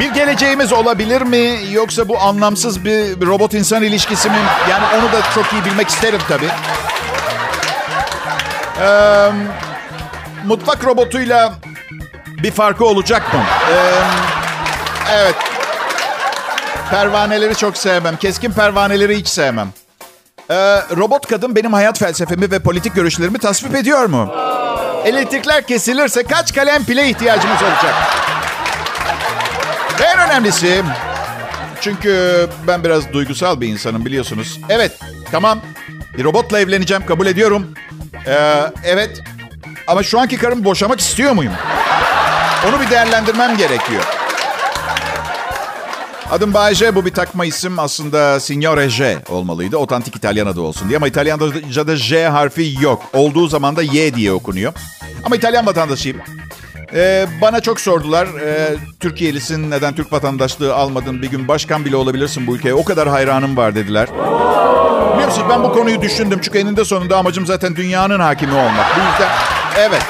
Bir 0.00 0.14
geleceğimiz 0.14 0.72
olabilir 0.72 1.22
mi? 1.22 1.58
Yoksa 1.72 2.08
bu 2.08 2.20
anlamsız 2.20 2.84
bir 2.84 3.26
robot 3.26 3.54
insan 3.54 3.82
ilişkisi 3.82 4.30
mi? 4.30 4.36
Yani 4.70 4.84
onu 4.94 5.12
da 5.12 5.22
çok 5.34 5.52
iyi 5.52 5.64
bilmek 5.64 5.88
isterim 5.88 6.20
tabii. 6.28 6.48
Ee, 8.82 9.30
mutfak 10.46 10.84
robotuyla 10.84 11.54
bir 12.42 12.50
farkı 12.50 12.84
olacak 12.84 13.34
mı? 13.34 13.40
Ee, 13.70 13.74
evet. 15.12 15.34
Pervaneleri 16.90 17.54
çok 17.56 17.76
sevmem. 17.76 18.16
Keskin 18.16 18.52
pervaneleri 18.52 19.18
hiç 19.18 19.28
sevmem. 19.28 19.68
Ee, 20.50 20.54
robot 20.96 21.26
kadın 21.26 21.56
benim 21.56 21.72
hayat 21.72 21.98
felsefemi 21.98 22.50
ve 22.50 22.58
politik 22.58 22.94
görüşlerimi 22.94 23.38
tasvip 23.38 23.74
ediyor 23.74 24.06
mu? 24.06 24.34
Elektrikler 25.04 25.66
kesilirse 25.66 26.22
kaç 26.22 26.54
kalem 26.54 26.84
pile 26.84 27.08
ihtiyacımız 27.08 27.62
olacak? 27.62 27.94
Ve 30.00 30.04
en 30.04 30.18
önemlisi... 30.18 30.82
Çünkü 31.80 32.46
ben 32.66 32.84
biraz 32.84 33.12
duygusal 33.12 33.60
bir 33.60 33.68
insanım 33.68 34.04
biliyorsunuz. 34.04 34.60
Evet, 34.68 34.92
tamam. 35.32 35.60
Bir 36.18 36.24
robotla 36.24 36.60
evleneceğim, 36.60 37.06
kabul 37.06 37.26
ediyorum. 37.26 37.74
Ee, 38.26 38.62
evet. 38.84 39.22
Ama 39.86 40.02
şu 40.02 40.20
anki 40.20 40.36
karımı 40.36 40.64
boşamak 40.64 41.00
istiyor 41.00 41.32
muyum? 41.32 41.52
Onu 42.68 42.80
bir 42.80 42.90
değerlendirmem 42.90 43.56
gerekiyor. 43.56 44.02
Adım 46.30 46.54
Bayce, 46.54 46.94
bu 46.94 47.06
bir 47.06 47.10
takma 47.10 47.44
isim. 47.44 47.78
Aslında 47.78 48.40
Signore 48.40 48.88
J 48.88 49.18
olmalıydı. 49.28 49.76
Otantik 49.76 50.16
İtalyan 50.16 50.46
adı 50.46 50.60
olsun 50.60 50.88
diye. 50.88 50.96
Ama 50.96 51.08
İtalyanca'da 51.08 51.96
J 51.96 52.28
harfi 52.28 52.74
yok. 52.80 53.02
Olduğu 53.12 53.48
zaman 53.48 53.76
da 53.76 53.82
Y 53.82 54.14
diye 54.14 54.32
okunuyor. 54.32 54.72
Ama 55.24 55.36
İtalyan 55.36 55.66
vatandaşıyım. 55.66 56.18
Ee, 56.94 57.26
bana 57.40 57.60
çok 57.60 57.80
sordular. 57.80 58.26
Ee, 58.26 58.76
Türkiye'lisin, 59.00 59.70
neden 59.70 59.94
Türk 59.94 60.12
vatandaşlığı 60.12 60.74
almadın? 60.74 61.22
Bir 61.22 61.30
gün 61.30 61.48
başkan 61.48 61.84
bile 61.84 61.96
olabilirsin 61.96 62.46
bu 62.46 62.56
ülkeye. 62.56 62.74
O 62.74 62.84
kadar 62.84 63.08
hayranım 63.08 63.56
var 63.56 63.74
dediler. 63.74 64.08
Biliyor 65.12 65.28
musunuz 65.28 65.46
ben 65.50 65.62
bu 65.62 65.72
konuyu 65.72 66.02
düşündüm. 66.02 66.40
Çünkü 66.42 66.58
eninde 66.58 66.84
sonunda 66.84 67.16
amacım 67.16 67.46
zaten 67.46 67.76
dünyanın 67.76 68.20
hakimi 68.20 68.54
olmak. 68.54 68.96
Bu 68.96 69.00
yüzden 69.00 69.28
evet. 69.78 70.02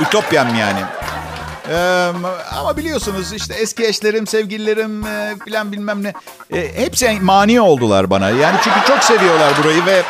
Ütopyam 0.00 0.54
yani. 0.54 0.80
Ee, 1.70 2.10
ama 2.58 2.76
biliyorsunuz 2.76 3.32
işte 3.32 3.54
eski 3.54 3.86
eşlerim, 3.86 4.26
sevgililerim 4.26 5.06
e, 5.06 5.34
filan 5.44 5.72
bilmem 5.72 6.04
ne. 6.04 6.12
E, 6.52 6.78
hepsi 6.84 7.18
mani 7.20 7.60
oldular 7.60 8.10
bana. 8.10 8.30
Yani 8.30 8.56
çünkü 8.64 8.80
çok 8.88 9.04
seviyorlar 9.04 9.52
burayı 9.62 9.86
ve... 9.86 10.02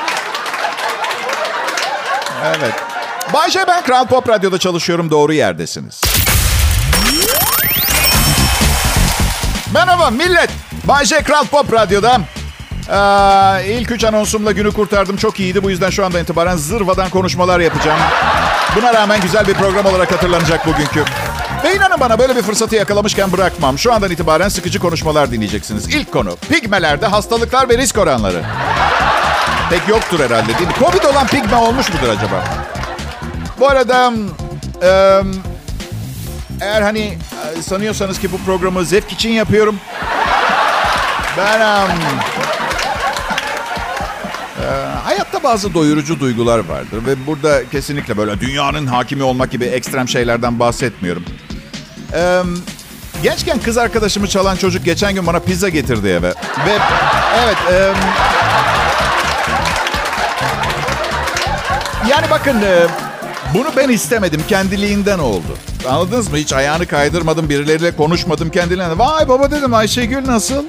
Evet. 2.45 2.88
Bayce 3.33 3.65
ben 3.69 3.83
Kral 3.83 4.07
Pop 4.07 4.29
Radyo'da 4.29 4.59
çalışıyorum. 4.59 5.11
Doğru 5.11 5.33
yerdesiniz. 5.33 6.01
Merhaba 9.75 10.11
millet. 10.11 10.51
Bayce 10.85 11.23
Kral 11.23 11.45
Pop 11.45 11.73
Radyo'da. 11.73 12.21
Ee, 12.91 13.67
ilk 13.73 13.91
üç 13.91 14.05
anonsumla 14.05 14.53
günü 14.53 14.73
kurtardım. 14.73 15.17
Çok 15.17 15.41
iyiydi. 15.41 15.63
Bu 15.63 15.71
yüzden 15.71 15.91
şu 15.91 16.05
anda 16.05 16.21
itibaren 16.21 16.57
zırvadan 16.57 17.11
konuşmalar 17.11 17.61
yapacağım. 17.61 17.99
Buna 18.77 18.95
rağmen 18.95 19.21
güzel 19.21 19.47
bir 19.47 19.55
program 19.55 19.87
olarak 19.87 20.13
hatırlanacak 20.13 20.67
bugünkü. 20.67 21.05
Ve 21.65 21.75
inanın 21.77 22.01
bana 22.01 22.19
böyle 22.19 22.37
bir 22.37 22.43
fırsatı 22.43 22.77
yakalamışken 22.77 23.33
bırakmam. 23.33 23.79
Şu 23.79 23.93
andan 23.93 24.11
itibaren 24.11 24.49
sıkıcı 24.49 24.79
konuşmalar 24.79 25.31
dinleyeceksiniz. 25.31 25.95
İlk 25.95 26.13
konu 26.13 26.37
pigmelerde 26.51 27.07
hastalıklar 27.07 27.69
ve 27.69 27.79
risk 27.79 27.99
oranları. 27.99 28.43
Pek 29.71 29.89
yoktur 29.89 30.21
herhalde 30.21 30.59
değil 30.59 30.69
mi? 30.69 30.75
Covid 30.79 31.05
olan 31.05 31.27
pigme 31.27 31.57
olmuş 31.57 31.89
mudur 31.93 32.09
acaba? 32.09 32.68
Bu 33.61 33.69
arada 33.69 34.13
eğer 36.61 36.83
hani 36.83 37.19
sanıyorsanız 37.61 38.21
ki 38.21 38.33
bu 38.33 38.39
programı 38.39 38.85
zevk 38.85 39.13
için 39.13 39.31
yapıyorum. 39.31 39.77
Ben 41.39 41.61
hayatta 45.05 45.43
bazı 45.43 45.75
doyurucu 45.75 46.21
duygular 46.21 46.59
vardır 46.59 47.07
ve 47.07 47.27
burada 47.27 47.69
kesinlikle 47.69 48.17
böyle 48.17 48.41
dünyanın 48.41 48.87
hakimi 48.87 49.23
olmak 49.23 49.51
gibi 49.51 49.65
ekstrem 49.65 50.09
şeylerden 50.09 50.59
bahsetmiyorum. 50.59 51.25
Gençken 53.23 53.59
kız 53.59 53.79
arkadaşımı 53.79 54.29
çalan 54.29 54.57
çocuk 54.57 54.85
geçen 54.85 55.15
gün 55.15 55.27
bana 55.27 55.39
pizza 55.39 55.69
getirdi 55.69 56.09
eve 56.09 56.29
ve 56.67 56.79
evet. 57.39 57.57
Yani 62.09 62.31
bakın. 62.31 62.57
Bunu 63.55 63.69
ben 63.77 63.89
istemedim. 63.89 64.43
Kendiliğinden 64.49 65.19
oldu. 65.19 65.57
Anladınız 65.89 66.31
mı? 66.31 66.37
Hiç 66.37 66.53
ayağını 66.53 66.87
kaydırmadım. 66.87 67.49
Birileriyle 67.49 67.97
konuşmadım 67.97 68.51
kendiliğinden. 68.51 68.99
Vay 68.99 69.29
baba 69.29 69.51
dedim 69.51 69.75
Ayşegül 69.75 70.27
nasıl? 70.27 70.65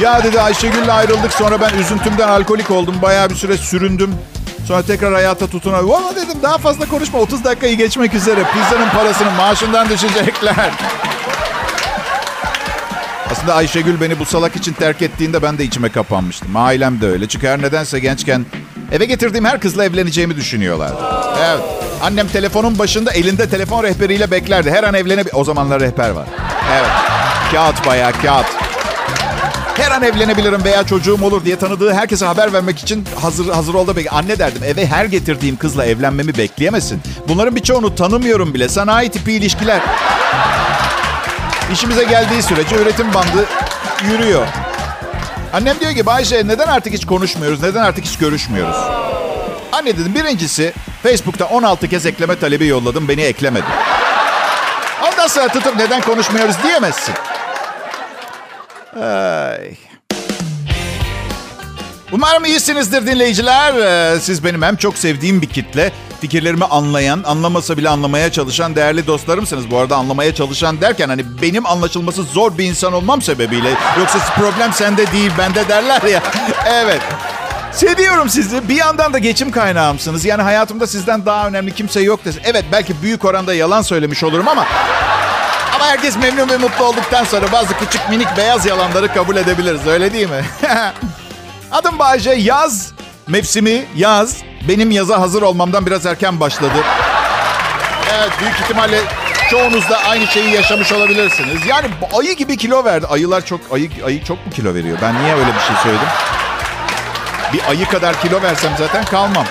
Ya 0.00 0.24
dedi 0.24 0.40
Ayşegül'le 0.40 0.88
ayrıldık. 0.88 1.32
Sonra 1.32 1.60
ben 1.60 1.78
üzüntümden 1.78 2.28
alkolik 2.28 2.70
oldum. 2.70 2.94
Bayağı 3.02 3.30
bir 3.30 3.34
süre 3.34 3.56
süründüm. 3.56 4.14
Sonra 4.66 4.82
tekrar 4.82 5.12
hayata 5.14 5.46
tutunabildim. 5.46 5.90
Valla 5.90 6.16
dedim 6.16 6.38
daha 6.42 6.58
fazla 6.58 6.86
konuşma. 6.88 7.18
30 7.18 7.44
dakikayı 7.44 7.76
geçmek 7.76 8.14
üzere. 8.14 8.42
Pizzanın 8.52 8.88
parasını 8.88 9.30
maaşından 9.30 9.88
düşecekler. 9.88 10.70
Aslında 13.30 13.54
Ayşegül 13.54 14.00
beni 14.00 14.18
bu 14.18 14.24
salak 14.24 14.56
için 14.56 14.72
terk 14.72 15.02
ettiğinde 15.02 15.42
ben 15.42 15.58
de 15.58 15.64
içime 15.64 15.88
kapanmıştım. 15.88 16.56
Ailem 16.56 17.00
de 17.00 17.06
öyle. 17.06 17.28
Çünkü 17.28 17.48
her 17.48 17.62
nedense 17.62 17.98
gençken 17.98 18.46
eve 18.92 19.04
getirdiğim 19.04 19.44
her 19.44 19.60
kızla 19.60 19.84
evleneceğimi 19.84 20.36
düşünüyorlardı. 20.36 21.02
Evet. 21.38 21.60
Annem 22.02 22.28
telefonun 22.28 22.78
başında 22.78 23.12
elinde 23.12 23.48
telefon 23.48 23.82
rehberiyle 23.82 24.30
beklerdi. 24.30 24.70
Her 24.70 24.84
an 24.84 24.94
evlenebilir. 24.94 25.34
O 25.34 25.44
zamanlar 25.44 25.80
rehber 25.80 26.10
var. 26.10 26.26
Evet. 26.72 26.90
Kağıt 27.52 27.86
bayağı 27.86 28.12
kağıt. 28.12 28.46
Her 29.76 29.90
an 29.90 30.02
evlenebilirim 30.02 30.64
veya 30.64 30.86
çocuğum 30.86 31.18
olur 31.22 31.44
diye 31.44 31.56
tanıdığı 31.56 31.94
herkese 31.94 32.26
haber 32.26 32.52
vermek 32.52 32.78
için 32.78 33.04
hazır 33.20 33.48
hazır 33.48 33.74
oldu. 33.74 33.94
Anne 34.10 34.38
derdim 34.38 34.62
eve 34.64 34.86
her 34.86 35.04
getirdiğim 35.04 35.56
kızla 35.56 35.84
evlenmemi 35.86 36.36
bekleyemezsin. 36.38 37.00
Bunların 37.28 37.56
birçoğunu 37.56 37.94
tanımıyorum 37.94 38.54
bile. 38.54 38.68
Sanayi 38.68 39.08
tipi 39.10 39.32
ilişkiler. 39.32 39.80
İşimize 41.72 42.04
geldiği 42.04 42.42
sürece 42.42 42.76
üretim 42.76 43.14
bandı 43.14 43.46
yürüyor. 44.10 44.46
Annem 45.52 45.80
diyor 45.80 45.94
ki 45.94 46.06
Bayşe 46.06 46.46
neden 46.48 46.66
artık 46.66 46.92
hiç 46.92 47.06
konuşmuyoruz? 47.06 47.62
Neden 47.62 47.82
artık 47.82 48.04
hiç 48.04 48.18
görüşmüyoruz? 48.18 48.76
Anne 49.72 49.98
dedim 49.98 50.14
birincisi 50.14 50.72
Facebook'ta 51.02 51.44
16 51.44 51.88
kez 51.88 52.06
ekleme 52.06 52.38
talebi 52.38 52.66
yolladım. 52.66 53.08
Beni 53.08 53.22
eklemedi. 53.22 53.66
Ondan 55.12 55.26
sonra 55.26 55.48
tutup 55.48 55.76
neden 55.76 56.00
konuşmuyoruz 56.00 56.54
diyemezsin. 56.62 57.14
Ay. 59.02 59.74
Umarım 62.12 62.44
iyisinizdir 62.44 63.06
dinleyiciler. 63.06 63.74
Ee, 63.74 64.20
Siz 64.20 64.44
benim 64.44 64.62
hem 64.62 64.76
çok 64.76 64.98
sevdiğim 64.98 65.42
bir 65.42 65.46
kitle, 65.48 65.92
fikirlerimi 66.20 66.64
anlayan, 66.64 67.22
anlamasa 67.26 67.76
bile 67.76 67.88
anlamaya 67.88 68.32
çalışan 68.32 68.76
değerli 68.76 69.06
dostlarımsınız. 69.06 69.70
Bu 69.70 69.78
arada 69.78 69.96
anlamaya 69.96 70.34
çalışan 70.34 70.80
derken 70.80 71.08
hani 71.08 71.24
benim 71.42 71.66
anlaşılması 71.66 72.22
zor 72.22 72.58
bir 72.58 72.64
insan 72.64 72.92
olmam 72.92 73.22
sebebiyle. 73.22 73.70
Yoksa 73.98 74.18
problem 74.18 74.72
sende 74.72 75.12
değil, 75.12 75.30
bende 75.38 75.68
derler 75.68 76.02
ya. 76.02 76.22
Evet. 76.66 77.00
Seviyorum 77.72 78.28
sizi. 78.28 78.68
Bir 78.68 78.74
yandan 78.76 79.12
da 79.12 79.18
geçim 79.18 79.50
kaynağımsınız. 79.50 80.24
Yani 80.24 80.42
hayatımda 80.42 80.86
sizden 80.86 81.26
daha 81.26 81.48
önemli 81.48 81.74
kimse 81.74 82.00
yok 82.00 82.24
desin. 82.24 82.42
Evet 82.44 82.64
belki 82.72 83.02
büyük 83.02 83.24
oranda 83.24 83.54
yalan 83.54 83.82
söylemiş 83.82 84.24
olurum 84.24 84.48
ama... 84.48 84.66
Ama 85.74 85.86
herkes 85.86 86.16
memnun 86.16 86.48
ve 86.48 86.56
mutlu 86.56 86.84
olduktan 86.84 87.24
sonra 87.24 87.52
bazı 87.52 87.78
küçük 87.78 88.10
minik 88.10 88.28
beyaz 88.36 88.66
yalanları 88.66 89.14
kabul 89.14 89.36
edebiliriz. 89.36 89.86
Öyle 89.86 90.12
değil 90.12 90.28
mi? 90.30 90.44
Adım 91.72 91.98
Bayce. 91.98 92.30
Yaz 92.30 92.92
mevsimi 93.28 93.84
yaz. 93.96 94.36
Benim 94.68 94.90
yaza 94.90 95.20
hazır 95.20 95.42
olmamdan 95.42 95.86
biraz 95.86 96.06
erken 96.06 96.40
başladı. 96.40 96.72
Evet 98.18 98.30
büyük 98.40 98.54
ihtimalle 98.60 99.00
çoğunuz 99.50 99.90
da 99.90 99.98
aynı 100.04 100.26
şeyi 100.26 100.50
yaşamış 100.54 100.92
olabilirsiniz. 100.92 101.66
Yani 101.66 101.86
ayı 102.18 102.36
gibi 102.36 102.56
kilo 102.56 102.84
verdi. 102.84 103.06
Ayılar 103.06 103.44
çok 103.46 103.60
ayı 103.72 103.90
ayı 104.06 104.24
çok 104.24 104.46
mu 104.46 104.52
kilo 104.52 104.74
veriyor? 104.74 104.98
Ben 105.02 105.22
niye 105.22 105.34
öyle 105.34 105.46
bir 105.54 105.60
şey 105.60 105.76
söyledim? 105.82 106.08
Bir 107.52 107.60
ayı 107.70 107.86
kadar 107.88 108.20
kilo 108.22 108.42
versem 108.42 108.72
zaten 108.78 109.04
kalmam. 109.04 109.44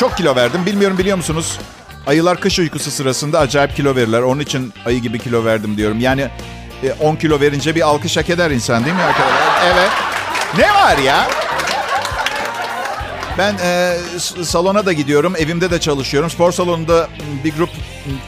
Çok 0.00 0.16
kilo 0.16 0.36
verdim. 0.36 0.66
Bilmiyorum 0.66 0.98
biliyor 0.98 1.16
musunuz? 1.16 1.58
Ayılar 2.06 2.40
kış 2.40 2.58
uykusu 2.58 2.90
sırasında 2.90 3.38
acayip 3.38 3.76
kilo 3.76 3.96
verirler. 3.96 4.22
Onun 4.22 4.40
için 4.40 4.72
ayı 4.86 5.00
gibi 5.00 5.18
kilo 5.18 5.44
verdim 5.44 5.76
diyorum. 5.76 6.00
Yani 6.00 6.28
10 7.00 7.16
kilo 7.16 7.40
verince 7.40 7.74
bir 7.74 7.80
alkış 7.82 8.16
hak 8.16 8.30
eder 8.30 8.50
insan 8.50 8.84
değil 8.84 8.96
mi 8.96 9.02
arkadaşlar? 9.02 9.72
Evet. 9.74 9.90
Ne 10.58 10.74
var 10.74 10.98
ya? 10.98 11.26
Ben 13.38 13.54
e, 13.62 13.96
salona 14.44 14.86
da 14.86 14.92
gidiyorum, 14.92 15.34
evimde 15.38 15.70
de 15.70 15.80
çalışıyorum. 15.80 16.30
Spor 16.30 16.52
salonunda 16.52 17.08
bir 17.44 17.54
grup 17.54 17.70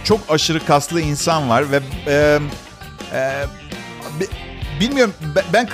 çok 0.05 0.21
aşırı 0.29 0.67
kaslı 0.67 1.01
insan 1.01 1.51
var 1.51 1.65
ve 1.71 1.81
e, 2.07 2.39
e, 3.15 3.45
bilmiyorum 4.81 5.15
ben, 5.53 5.69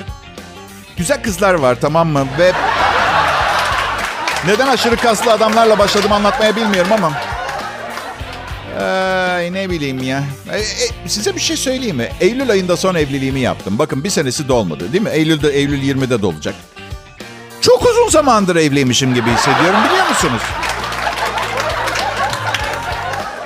güzel 0.97 1.23
kızlar 1.23 1.55
var 1.55 1.79
tamam 1.81 2.09
mı 2.09 2.27
ve 2.39 2.53
neden 4.47 4.69
aşırı 4.69 4.97
kaslı 4.97 5.33
adamlarla 5.33 5.79
başladım 5.79 6.13
anlatmaya 6.13 6.57
bilmiyorum 6.57 6.93
ama 6.93 7.13
Ay 8.81 9.53
ne 9.53 9.71
bileyim 9.71 10.03
ya. 10.03 10.25
E, 10.53 10.59
e, 10.59 11.09
size 11.09 11.35
bir 11.35 11.41
şey 11.41 11.57
söyleyeyim 11.57 11.97
mi? 11.97 12.09
Eylül 12.21 12.51
ayında 12.51 12.77
son 12.77 12.95
evliliğimi 12.95 13.41
yaptım. 13.41 13.79
Bakın 13.79 14.05
bir 14.05 14.11
senesi 14.11 14.49
dolmadı 14.49 14.93
değil 14.93 15.03
mi? 15.03 15.11
Eylül'de 15.11 15.51
Eylül 15.51 15.83
20'de 15.83 16.23
dolacak. 16.23 16.55
Çok 17.67 17.87
uzun 17.87 18.09
zamandır 18.09 18.57
evliymişim 18.57 19.15
gibi 19.15 19.31
hissediyorum 19.31 19.79
biliyor 19.89 20.09
musunuz? 20.09 20.43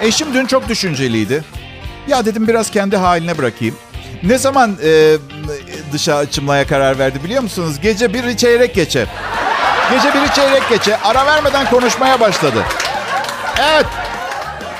Eşim 0.01 0.35
dün 0.35 0.47
çok 0.47 0.69
düşünceliydi. 0.69 1.45
Ya 2.09 2.25
dedim 2.25 2.49
biraz 2.49 2.71
kendi 2.71 2.97
haline 2.97 3.39
bırakayım. 3.39 3.77
Ne 4.23 4.39
zaman 4.39 4.77
e, 4.85 5.17
dışa 5.93 6.17
açılmaya 6.17 6.67
karar 6.67 6.99
verdi 6.99 7.25
biliyor 7.25 7.43
musunuz? 7.43 7.77
Gece 7.83 8.15
bir 8.15 8.37
çeyrek 8.37 8.75
geçe. 8.75 9.07
Gece 9.91 10.15
biri 10.15 10.35
çeyrek 10.35 10.69
geçe 10.69 10.97
ara 10.97 11.27
vermeden 11.27 11.71
konuşmaya 11.71 12.21
başladı. 12.21 12.65
Evet. 13.61 13.87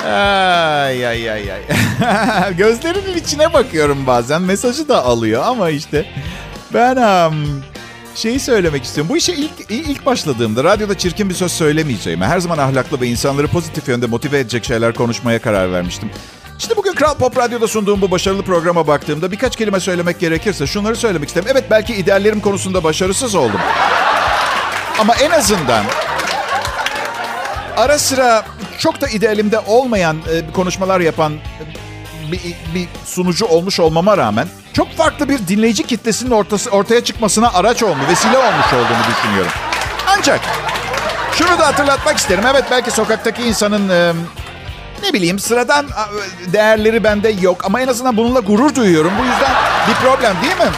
Ay 0.05 1.07
ay 1.07 1.31
ay 1.31 1.53
ay. 1.53 1.61
Gözlerinin 2.57 3.17
içine 3.17 3.53
bakıyorum 3.53 4.07
bazen. 4.07 4.43
Mesajı 4.43 4.89
da 4.89 5.05
alıyor 5.05 5.43
ama 5.47 5.71
işte 5.71 6.07
ben 6.75 6.97
um, 6.97 7.63
şeyi 8.15 8.41
söylemek 8.41 8.85
istiyorum. 8.85 9.09
Bu 9.13 9.17
işe 9.17 9.33
ilk 9.33 9.53
ilk 9.71 10.07
başladığımda 10.07 10.65
radyoda 10.65 10.99
çirkin 10.99 11.29
bir 11.29 11.35
söz 11.35 11.53
söylemeyeceğime, 11.53 12.27
her 12.27 12.41
zaman 12.41 12.59
ahlaklı 12.59 13.01
ve 13.01 13.07
insanları 13.07 13.49
pozitif 13.49 13.89
yönde 13.89 14.07
motive 14.07 14.39
edecek 14.39 14.65
şeyler 14.65 14.95
konuşmaya 14.95 15.39
karar 15.39 15.73
vermiştim. 15.73 16.11
İşte 16.59 16.77
bugün 16.77 16.93
Kral 16.93 17.15
Pop 17.15 17.37
Radyo'da 17.39 17.69
sunduğum 17.69 18.01
bu 18.01 18.11
başarılı 18.11 18.43
programa 18.43 18.87
baktığımda 18.87 19.33
birkaç 19.33 19.57
kelime 19.57 19.81
söylemek 19.81 20.21
gerekirse 20.21 20.67
şunları 20.67 20.97
söylemek 20.97 21.29
isterim. 21.29 21.49
Evet 21.53 21.65
belki 21.71 21.95
ideallerim 21.95 22.41
konusunda 22.41 22.85
başarısız 22.85 23.35
oldum. 23.35 23.61
Ama 24.99 25.15
en 25.15 25.31
azından 25.31 25.85
ara 27.77 27.99
sıra 27.99 28.45
çok 28.79 29.01
da 29.01 29.09
idealimde 29.09 29.59
olmayan 29.59 30.17
e, 30.17 30.53
konuşmalar 30.53 31.01
yapan 31.01 31.33
e, 31.33 32.33
bir, 32.33 32.41
bir 32.75 32.89
sunucu 33.07 33.47
olmuş 33.47 33.81
olmama 33.81 34.17
rağmen 34.17 34.49
çok 34.73 34.97
farklı 34.97 35.29
bir 35.29 35.39
dinleyici 35.49 35.83
kitlesinin 35.87 36.31
ortası, 36.31 36.71
ortaya 36.71 37.05
çıkmasına 37.05 37.53
araç 37.53 37.83
olmuş, 37.83 38.09
vesile 38.09 38.39
olmuş 38.39 38.73
olduğunu 38.73 39.17
düşünüyorum. 39.17 39.53
Ancak 40.19 40.41
şunu 41.33 41.59
da 41.59 41.67
hatırlatmak 41.67 42.17
isterim. 42.19 42.45
Evet 42.51 42.65
belki 42.71 42.91
sokaktaki 42.91 43.43
insanın 43.43 43.89
e, 43.89 44.13
ne 45.03 45.13
bileyim 45.13 45.39
sıradan 45.39 45.87
değerleri 46.53 47.05
bende 47.05 47.29
yok 47.29 47.65
ama 47.65 47.81
en 47.81 47.89
azından 47.89 48.17
bununla 48.17 48.41
gurur 48.41 48.75
duyuyorum. 48.75 49.13
Bu 49.19 49.25
yüzden 49.25 49.53
bir 49.89 49.95
problem 49.95 50.37
değil 50.43 50.57
mi? 50.57 50.77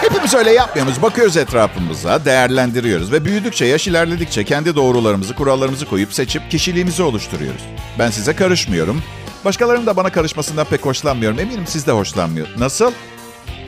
Hepimiz 0.00 0.34
öyle 0.34 0.52
yapmıyoruz. 0.52 1.02
Bakıyoruz 1.02 1.36
etrafımıza, 1.36 2.24
değerlendiriyoruz 2.24 3.12
ve 3.12 3.24
büyüdükçe, 3.24 3.64
yaş 3.64 3.86
ilerledikçe 3.88 4.44
kendi 4.44 4.76
doğrularımızı, 4.76 5.34
kurallarımızı 5.34 5.86
koyup 5.86 6.14
seçip 6.14 6.50
kişiliğimizi 6.50 7.02
oluşturuyoruz. 7.02 7.62
Ben 7.98 8.10
size 8.10 8.36
karışmıyorum. 8.36 9.02
Başkalarının 9.44 9.86
da 9.86 9.96
bana 9.96 10.12
karışmasından 10.12 10.64
pek 10.66 10.86
hoşlanmıyorum. 10.86 11.38
Eminim 11.38 11.66
siz 11.66 11.86
de 11.86 11.92
hoşlanmıyor. 11.92 12.46
Nasıl? 12.58 12.92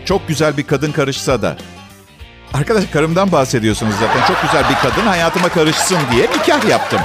Çok 0.05 0.29
güzel 0.29 0.57
bir 0.57 0.63
kadın 0.63 0.93
karışsa 0.93 1.43
da. 1.43 1.57
Arkadaş 2.55 2.85
karımdan 2.87 3.33
bahsediyorsunuz 3.33 3.95
zaten. 4.01 4.27
Çok 4.27 4.43
güzel 4.43 4.65
bir 4.71 4.75
kadın 4.75 5.07
hayatıma 5.07 5.49
karışsın 5.49 5.99
diye 6.13 6.23
nikah 6.23 6.69
yaptım. 6.69 7.01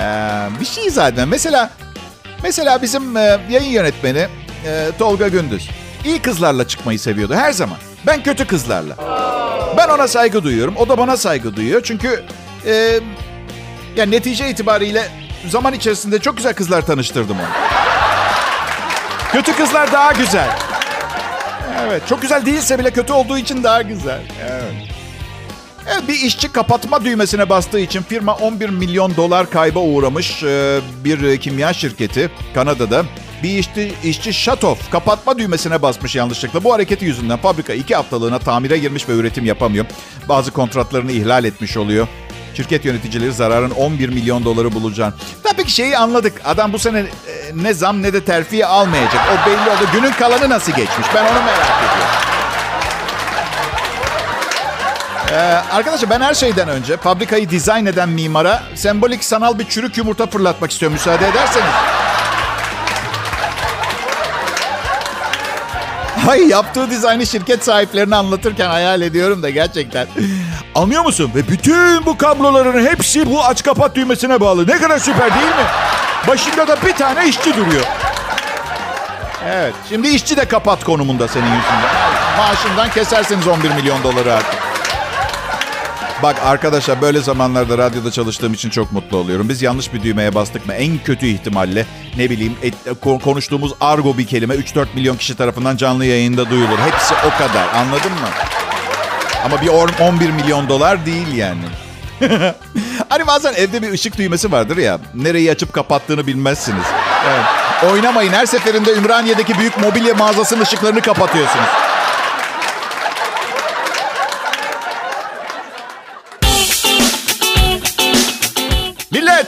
Ee, 0.00 0.60
bir 0.60 0.64
şey 0.64 0.90
zaten. 0.90 1.28
Mesela 1.28 1.70
mesela 2.42 2.82
bizim 2.82 3.16
e, 3.16 3.40
yayın 3.50 3.70
yönetmeni 3.70 4.26
e, 4.66 4.90
Tolga 4.98 5.28
Gündüz. 5.28 5.70
İyi 6.04 6.18
kızlarla 6.22 6.68
çıkmayı 6.68 6.98
seviyordu 6.98 7.34
her 7.34 7.52
zaman. 7.52 7.78
Ben 8.06 8.22
kötü 8.22 8.46
kızlarla. 8.46 8.96
Ben 9.76 9.88
ona 9.88 10.08
saygı 10.08 10.44
duyuyorum. 10.44 10.76
O 10.76 10.88
da 10.88 10.98
bana 10.98 11.16
saygı 11.16 11.56
duyuyor. 11.56 11.82
Çünkü 11.84 12.24
e, 12.66 13.00
yani 14.00 14.10
netice 14.10 14.50
itibariyle 14.50 15.08
zaman 15.48 15.74
içerisinde 15.74 16.18
çok 16.18 16.36
güzel 16.36 16.54
kızlar 16.54 16.86
tanıştırdım 16.86 17.36
onu. 17.36 17.48
Kötü 19.32 19.56
kızlar 19.56 19.92
daha 19.92 20.12
güzel. 20.12 20.48
Evet, 21.86 22.02
çok 22.08 22.22
güzel 22.22 22.46
değilse 22.46 22.78
bile 22.78 22.90
kötü 22.90 23.12
olduğu 23.12 23.38
için 23.38 23.64
daha 23.64 23.82
güzel. 23.82 24.20
Evet. 24.50 24.74
Evet, 25.92 26.08
bir 26.08 26.14
işçi 26.14 26.52
kapatma 26.52 27.04
düğmesine 27.04 27.48
bastığı 27.48 27.80
için 27.80 28.02
firma 28.02 28.34
11 28.34 28.68
milyon 28.68 29.16
dolar 29.16 29.50
kayba 29.50 29.80
uğramış 29.80 30.42
e, 30.42 30.80
bir 31.04 31.40
kimya 31.40 31.72
şirketi 31.72 32.30
Kanada'da. 32.54 33.04
Bir 33.42 33.58
işçi, 33.58 33.92
işçi 34.04 34.32
Şatof 34.34 34.90
kapatma 34.90 35.38
düğmesine 35.38 35.82
basmış 35.82 36.16
yanlışlıkla. 36.16 36.64
Bu 36.64 36.72
hareketi 36.72 37.04
yüzünden 37.04 37.38
fabrika 37.38 37.72
iki 37.72 37.94
haftalığına 37.94 38.38
tamire 38.38 38.78
girmiş 38.78 39.08
ve 39.08 39.12
üretim 39.12 39.44
yapamıyor. 39.44 39.86
Bazı 40.28 40.50
kontratlarını 40.50 41.12
ihlal 41.12 41.44
etmiş 41.44 41.76
oluyor. 41.76 42.08
Şirket 42.54 42.84
yöneticileri 42.84 43.32
zararın 43.32 43.70
11 43.70 44.08
milyon 44.08 44.44
doları 44.44 44.72
bulacağını. 44.72 45.14
Tabii 45.42 45.64
ki 45.64 45.72
şeyi 45.72 45.98
anladık. 45.98 46.32
Adam 46.44 46.72
bu 46.72 46.78
sene 46.78 46.98
e, 46.98 47.04
ne 47.54 47.74
zam 47.74 48.02
ne 48.02 48.12
de 48.12 48.24
terfi 48.24 48.66
almayacak. 48.66 49.22
O 49.32 49.46
belli 49.46 49.70
oldu. 49.70 49.88
Günün 49.92 50.12
kalanı 50.12 50.50
nasıl 50.50 50.72
geçmiş? 50.72 51.06
Ben 51.14 51.22
onu 51.22 51.44
merak 51.44 51.78
ediyorum. 51.78 52.30
Ee, 55.32 55.36
arkadaşlar 55.72 56.10
ben 56.10 56.20
her 56.20 56.34
şeyden 56.34 56.68
önce 56.68 56.96
fabrikayı 56.96 57.50
dizayn 57.50 57.86
eden 57.86 58.08
mimara 58.08 58.62
sembolik 58.74 59.24
sanal 59.24 59.58
bir 59.58 59.64
çürük 59.64 59.96
yumurta 59.96 60.26
fırlatmak 60.26 60.70
istiyorum 60.70 60.92
müsaade 60.92 61.28
ederseniz. 61.28 61.99
Hay 66.26 66.48
yaptığı 66.48 66.90
dizaynı 66.90 67.26
şirket 67.26 67.64
sahiplerine 67.64 68.16
anlatırken 68.16 68.68
hayal 68.68 69.02
ediyorum 69.02 69.42
da 69.42 69.50
gerçekten. 69.50 70.06
Anlıyor 70.74 71.02
musun? 71.02 71.30
Ve 71.34 71.48
bütün 71.48 72.06
bu 72.06 72.18
kabloların 72.18 72.86
hepsi 72.86 73.30
bu 73.30 73.44
aç 73.44 73.62
kapat 73.62 73.96
düğmesine 73.96 74.40
bağlı. 74.40 74.66
Ne 74.66 74.78
kadar 74.78 74.98
süper 74.98 75.34
değil 75.34 75.46
mi? 75.46 75.66
Başında 76.28 76.68
da 76.68 76.76
bir 76.86 76.92
tane 76.92 77.28
işçi 77.28 77.56
duruyor. 77.56 77.84
Evet. 79.48 79.74
Şimdi 79.88 80.08
işçi 80.08 80.36
de 80.36 80.44
kapat 80.44 80.84
konumunda 80.84 81.28
senin 81.28 81.46
yüzünden. 81.46 81.90
Maaşından 82.38 82.90
keserseniz 82.90 83.48
11 83.48 83.70
milyon 83.70 84.02
doları 84.02 84.34
artık. 84.34 84.69
Bak 86.22 86.36
arkadaşlar 86.44 87.02
böyle 87.02 87.20
zamanlarda 87.20 87.78
radyoda 87.78 88.10
çalıştığım 88.10 88.54
için 88.54 88.70
çok 88.70 88.92
mutlu 88.92 89.16
oluyorum. 89.16 89.48
Biz 89.48 89.62
yanlış 89.62 89.94
bir 89.94 90.02
düğmeye 90.02 90.34
bastık 90.34 90.66
mı 90.66 90.72
en 90.74 90.98
kötü 90.98 91.26
ihtimalle 91.26 91.86
ne 92.16 92.30
bileyim 92.30 92.56
et, 92.62 92.74
konuştuğumuz 93.22 93.72
argo 93.80 94.18
bir 94.18 94.26
kelime 94.26 94.54
3-4 94.54 94.86
milyon 94.94 95.16
kişi 95.16 95.36
tarafından 95.36 95.76
canlı 95.76 96.04
yayında 96.04 96.50
duyulur. 96.50 96.78
Hepsi 96.78 97.14
o 97.14 97.38
kadar 97.38 97.68
anladın 97.74 98.12
mı? 98.12 98.28
Ama 99.44 99.62
bir 99.62 99.68
11 100.04 100.30
milyon 100.30 100.68
dolar 100.68 101.06
değil 101.06 101.34
yani. 101.34 101.62
hani 103.08 103.26
bazen 103.26 103.52
evde 103.52 103.82
bir 103.82 103.90
ışık 103.92 104.18
düğmesi 104.18 104.52
vardır 104.52 104.76
ya. 104.76 104.98
Nereyi 105.14 105.50
açıp 105.50 105.72
kapattığını 105.72 106.26
bilmezsiniz. 106.26 106.84
Evet. 107.28 107.92
Oynamayın 107.92 108.32
her 108.32 108.46
seferinde 108.46 108.92
Ümraniye'deki 108.92 109.58
büyük 109.58 109.78
mobilya 109.78 110.14
mağazasının 110.14 110.62
ışıklarını 110.62 111.00
kapatıyorsunuz. 111.00 111.89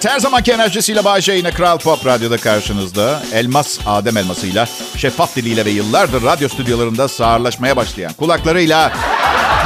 Millet 0.03 0.15
her 0.15 0.21
zamanki 0.21 0.53
enerjisiyle 0.53 1.05
Bayşe 1.05 1.33
yine 1.33 1.51
Kral 1.51 1.79
Pop 1.79 2.07
Radyo'da 2.07 2.37
karşınızda. 2.37 3.23
Elmas 3.33 3.79
Adem 3.87 4.17
elmasıyla, 4.17 4.67
şeffaf 4.97 5.37
diliyle 5.37 5.65
ve 5.65 5.71
yıllardır 5.71 6.23
radyo 6.23 6.49
stüdyolarında 6.49 7.09
sağırlaşmaya 7.09 7.77
başlayan 7.77 8.13
kulaklarıyla... 8.13 8.93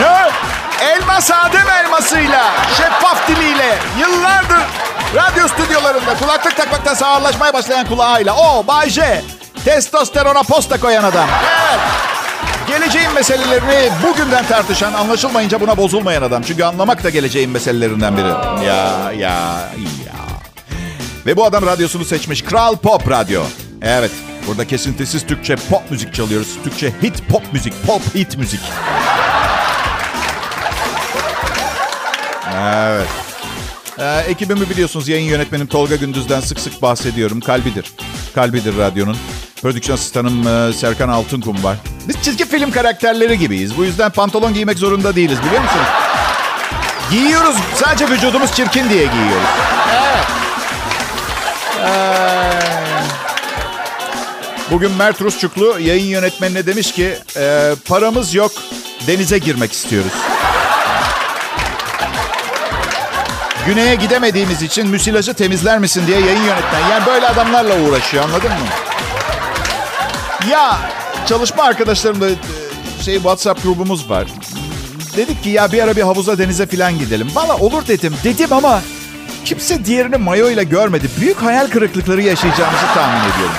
Ne? 0.01 0.31
Elmas 0.87 1.31
Adem 1.31 1.68
elmasıyla, 1.85 2.53
şeffaf 2.77 3.29
diliyle, 3.29 3.79
yıllardır 4.01 4.64
radyo 5.14 5.49
stüdyolarında 5.49 6.14
kulaklık 6.18 6.57
takmaktan 6.57 6.94
sağırlaşmaya 6.94 7.53
başlayan 7.53 7.87
kulağıyla. 7.87 8.37
O 8.37 8.66
Bayşe, 8.66 9.22
testosterona 9.64 10.42
posta 10.42 10.81
koyan 10.81 11.05
adam. 11.05 11.29
Evet. 11.42 11.81
Geleceğin 12.68 13.12
meselelerini 13.12 13.90
bugünden 14.03 14.46
tartışan, 14.46 14.92
anlaşılmayınca 14.92 15.61
buna 15.61 15.77
bozulmayan 15.77 16.22
adam. 16.22 16.42
Çünkü 16.42 16.64
anlamak 16.64 17.05
da 17.05 17.11
geleceğin 17.11 17.51
meselelerinden 17.51 18.16
biri. 18.16 18.29
Ya, 18.66 19.12
ya, 19.12 19.12
ya. 19.18 20.26
Ve 21.27 21.37
bu 21.37 21.45
adam 21.45 21.67
radyosunu 21.67 22.05
seçmiş. 22.05 22.43
Kral 22.43 22.77
Pop 22.77 23.11
Radyo. 23.11 23.43
Evet, 23.83 24.11
burada 24.47 24.67
kesintisiz 24.67 25.27
Türkçe 25.27 25.57
pop 25.57 25.91
müzik 25.91 26.15
çalıyoruz. 26.15 26.49
Türkçe 26.65 26.93
hit 27.03 27.29
pop 27.29 27.43
müzik, 27.53 27.87
pop 27.87 28.15
hit 28.15 28.37
müzik. 28.37 28.61
Evet. 32.57 33.09
Ee, 33.99 34.25
ekibimi 34.29 34.71
biliyorsunuz 34.71 35.09
yayın 35.09 35.31
yönetmenim 35.31 35.67
Tolga 35.67 35.97
Gündüz'den 35.97 36.41
sık 36.41 36.61
sık 36.61 36.83
bahsediyorum. 36.83 37.41
Kalbidir. 37.41 37.93
Kalbidir 38.35 38.79
radyonun. 38.79 39.17
Prodüksiyon 39.62 39.99
asistanım 39.99 40.49
e, 40.49 40.73
Serkan 40.73 41.09
Altınkum 41.09 41.65
var. 41.65 41.77
Biz 42.09 42.23
çizgi 42.23 42.45
film 42.45 42.71
karakterleri 42.71 43.39
gibiyiz. 43.39 43.77
Bu 43.77 43.85
yüzden 43.85 44.11
pantolon 44.11 44.55
giymek 44.55 44.79
zorunda 44.79 45.17
değiliz 45.17 45.39
biliyor 45.47 45.62
musunuz? 45.62 45.87
Giyiyoruz. 47.11 47.57
Sadece 47.75 48.11
vücudumuz 48.11 48.53
çirkin 48.53 48.91
diye 48.91 49.07
giyiyoruz. 49.07 49.49
Ee, 51.87 51.90
bugün 54.70 54.92
Mert 54.92 55.20
Rusçuklu 55.20 55.81
yayın 55.81 56.07
yönetmenine 56.07 56.66
demiş 56.66 56.92
ki 56.92 57.16
e, 57.37 57.75
paramız 57.88 58.35
yok 58.35 58.53
denize 59.07 59.38
girmek 59.38 59.72
istiyoruz. 59.72 60.12
Güney'e 63.66 63.94
gidemediğimiz 63.94 64.62
için 64.62 64.88
müsilajı 64.88 65.35
temizler 65.35 65.79
misin 65.79 66.07
diye 66.07 66.20
yayın 66.20 66.42
yönetmen. 66.42 66.88
Yani 66.90 67.07
böyle 67.07 67.29
adamlarla 67.29 67.81
uğraşıyor 67.81 68.25
anladın 68.25 68.51
mı? 68.51 68.66
Ya 70.51 70.79
çalışma 71.29 71.62
arkadaşlarımla 71.62 72.31
e, 72.31 72.35
şey 73.05 73.14
WhatsApp 73.14 73.62
grubumuz 73.62 74.11
var. 74.11 74.27
Dedik 75.16 75.42
ki 75.42 75.49
ya 75.49 75.72
bir 75.72 75.83
ara 75.83 75.96
bir 75.96 76.03
havuza 76.03 76.38
denize 76.38 76.66
falan 76.66 76.99
gidelim. 76.99 77.29
Valla 77.35 77.57
olur 77.57 77.88
dedim. 77.88 78.14
Dedim 78.25 78.53
ama 78.53 78.83
kimse 79.46 79.85
diğerini 79.85 80.16
mayo 80.16 80.50
ile 80.50 80.64
görmedi. 80.64 81.06
Büyük 81.20 81.42
hayal 81.42 81.66
kırıklıkları 81.66 82.22
yaşayacağımızı 82.22 82.87
tahmin 82.94 83.32
ediyorum. 83.32 83.56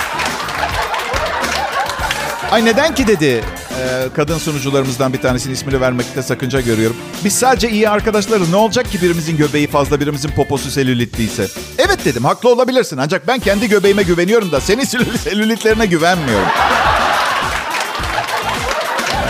Ay 2.50 2.64
neden 2.64 2.94
ki 2.94 3.06
dedi 3.06 3.44
ee, 3.80 4.08
kadın 4.16 4.38
sunucularımızdan 4.38 5.12
bir 5.12 5.20
tanesinin 5.20 5.54
ismini 5.54 5.80
vermekte 5.80 6.22
sakınca 6.22 6.60
görüyorum. 6.60 6.96
Biz 7.24 7.32
sadece 7.32 7.70
iyi 7.70 7.88
arkadaşlarız. 7.88 8.50
Ne 8.50 8.56
olacak 8.56 8.90
ki 8.90 9.02
birimizin 9.02 9.36
göbeği 9.36 9.66
fazla, 9.66 10.00
birimizin 10.00 10.28
poposu 10.28 10.70
selülitliyse? 10.70 11.48
Evet 11.78 12.04
dedim, 12.04 12.24
haklı 12.24 12.48
olabilirsin. 12.52 12.96
Ancak 12.96 13.26
ben 13.26 13.38
kendi 13.38 13.68
göbeğime 13.68 14.02
güveniyorum 14.02 14.52
da 14.52 14.60
senin 14.60 14.84
selülitlerine 15.24 15.86
güvenmiyorum. 15.86 16.48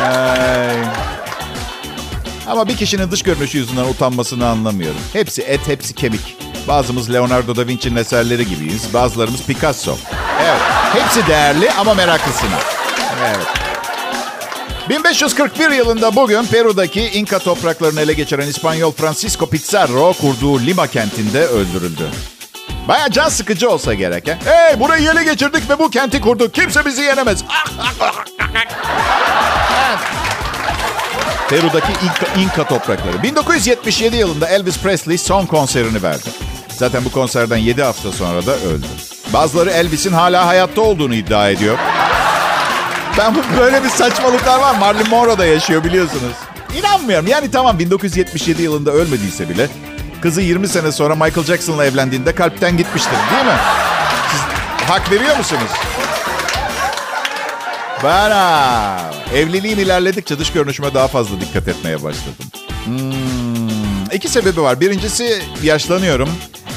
Ay. 0.02 0.76
Ama 2.46 2.68
bir 2.68 2.76
kişinin 2.76 3.10
dış 3.10 3.22
görünüşü 3.22 3.58
yüzünden 3.58 3.84
utanmasını 3.84 4.46
anlamıyorum. 4.46 5.00
Hepsi 5.12 5.42
et, 5.42 5.60
hepsi 5.66 5.94
kemik. 5.94 6.47
Bazımız 6.68 7.12
Leonardo 7.12 7.57
da 7.57 7.66
Vinci'nin 7.66 7.96
eserleri 7.96 8.46
gibiyiz. 8.46 8.94
Bazılarımız 8.94 9.42
Picasso. 9.42 9.96
Evet, 10.42 10.61
hepsi 10.92 11.26
değerli 11.26 11.72
ama 11.72 11.94
meraklısına. 11.94 12.59
Evet. 13.26 13.46
1541 14.88 15.70
yılında 15.70 16.16
bugün 16.16 16.44
Peru'daki 16.44 17.00
İnka 17.00 17.38
topraklarını 17.38 18.00
ele 18.00 18.12
geçiren 18.12 18.46
İspanyol 18.46 18.92
Francisco 18.92 19.46
Pizarro 19.46 20.12
kurduğu 20.12 20.61
Lima 20.61 20.87
kentinde 20.87 21.46
öldürüldü. 21.46 22.11
Baya 22.88 23.11
can 23.11 23.28
sıkıcı 23.28 23.70
olsa 23.70 23.94
gerek. 23.94 24.28
He? 24.28 24.38
Hey 24.44 24.81
burayı 24.81 25.11
ele 25.11 25.24
geçirdik 25.24 25.70
ve 25.70 25.78
bu 25.78 25.90
kenti 25.90 26.20
kurduk. 26.20 26.54
Kimse 26.54 26.85
bizi 26.87 27.02
yenemez. 27.02 27.44
Peru'daki 31.48 31.92
İnka, 31.92 32.40
İnka 32.40 32.68
toprakları. 32.68 33.22
1977 33.22 34.16
yılında 34.16 34.48
Elvis 34.48 34.78
Presley 34.78 35.18
son 35.18 35.46
konserini 35.46 36.02
verdi. 36.02 36.28
Zaten 36.78 37.04
bu 37.04 37.12
konserden 37.12 37.56
7 37.56 37.82
hafta 37.82 38.12
sonra 38.12 38.46
da 38.46 38.56
öldü. 38.56 38.86
Bazıları 39.32 39.70
Elvis'in 39.70 40.12
hala 40.12 40.46
hayatta 40.46 40.80
olduğunu 40.80 41.14
iddia 41.14 41.50
ediyor. 41.50 41.78
Ben 43.18 43.36
böyle 43.58 43.84
bir 43.84 43.88
saçmalıklar 43.88 44.60
var. 44.60 44.74
Marilyn 44.74 45.08
Monroe 45.10 45.38
da 45.38 45.46
yaşıyor 45.46 45.84
biliyorsunuz. 45.84 46.32
İnanmıyorum. 46.78 47.26
Yani 47.26 47.50
tamam 47.50 47.78
1977 47.78 48.62
yılında 48.62 48.90
ölmediyse 48.90 49.48
bile 49.48 49.68
kızı 50.22 50.40
20 50.40 50.68
sene 50.68 50.92
sonra 50.92 51.14
Michael 51.14 51.46
Jackson'la 51.46 51.84
evlendiğinde 51.84 52.34
kalpten 52.34 52.76
gitmiştir 52.76 53.16
değil 53.32 53.44
mi? 53.44 53.58
Siz 54.30 54.40
hak 54.88 55.10
veriyor 55.10 55.36
musunuz? 55.36 55.70
Bana. 58.04 58.98
Evliliğim 59.34 59.78
ilerledikçe 59.78 60.38
dış 60.38 60.52
görünüşüme 60.52 60.94
daha 60.94 61.08
fazla 61.08 61.40
dikkat 61.40 61.68
etmeye 61.68 62.02
başladım. 62.02 62.34
Hmm, 62.84 64.12
iki 64.12 64.28
sebebi 64.28 64.62
var. 64.62 64.80
Birincisi 64.80 65.42
yaşlanıyorum. 65.62 66.28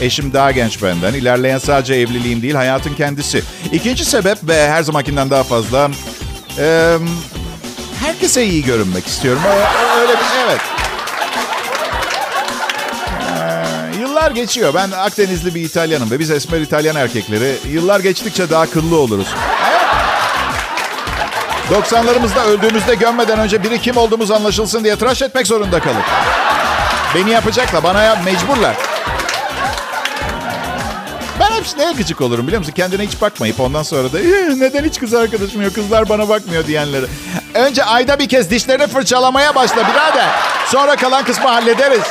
Eşim 0.01 0.33
daha 0.33 0.51
genç 0.51 0.83
benden. 0.83 1.13
İlerleyen 1.13 1.57
sadece 1.57 1.93
evliliğim 1.93 2.41
değil, 2.41 2.53
hayatın 2.53 2.93
kendisi. 2.93 3.43
İkinci 3.71 4.05
sebep 4.05 4.37
ve 4.43 4.69
her 4.69 4.83
zamankinden 4.83 5.29
daha 5.29 5.43
fazla 5.43 5.91
ee, 6.59 6.97
herkese 7.99 8.45
iyi 8.45 8.63
görünmek 8.63 9.07
istiyorum. 9.07 9.41
Öyle 9.99 10.13
bir, 10.13 10.25
evet. 10.45 10.61
Yıllar 13.99 14.31
geçiyor. 14.31 14.73
Ben 14.73 14.91
Akdenizli 14.91 15.55
bir 15.55 15.61
İtalyanım 15.61 16.11
ve 16.11 16.19
biz 16.19 16.31
esmer 16.31 16.59
İtalyan 16.59 16.95
erkekleri 16.95 17.55
yıllar 17.71 17.99
geçtikçe 17.99 18.49
daha 18.49 18.65
kıllı 18.65 18.97
oluruz. 18.99 19.27
Evet. 19.71 19.81
90'larımızda 21.85 22.43
öldüğümüzde 22.43 22.95
gömmeden 22.95 23.39
önce 23.39 23.63
biri 23.63 23.81
kim 23.81 23.97
olduğumuz 23.97 24.31
anlaşılsın 24.31 24.83
diye 24.83 24.95
tıraş 24.95 25.21
etmek 25.21 25.47
zorunda 25.47 25.79
kalır. 25.79 26.03
Beni 27.15 27.29
yapacaklar, 27.29 27.83
bana 27.83 28.03
yap, 28.03 28.17
mecburlar 28.25 28.90
hep 31.61 31.77
neye 31.77 31.91
gıcık 31.91 32.21
olurum 32.21 32.47
biliyor 32.47 32.59
musun? 32.59 32.73
Kendine 32.75 33.07
hiç 33.07 33.21
bakmayıp 33.21 33.59
ondan 33.59 33.83
sonra 33.83 34.13
da 34.13 34.19
neden 34.57 34.83
hiç 34.83 34.99
kız 34.99 35.13
arkadaşım 35.13 35.61
yok, 35.61 35.75
kızlar 35.75 36.09
bana 36.09 36.29
bakmıyor 36.29 36.67
diyenleri. 36.67 37.05
Önce 37.53 37.83
ayda 37.83 38.19
bir 38.19 38.29
kez 38.29 38.49
dişlerini 38.49 38.87
fırçalamaya 38.87 39.55
başla 39.55 39.75
birader. 39.75 40.29
Sonra 40.67 40.95
kalan 40.95 41.25
kısmı 41.25 41.47
hallederiz. 41.47 42.03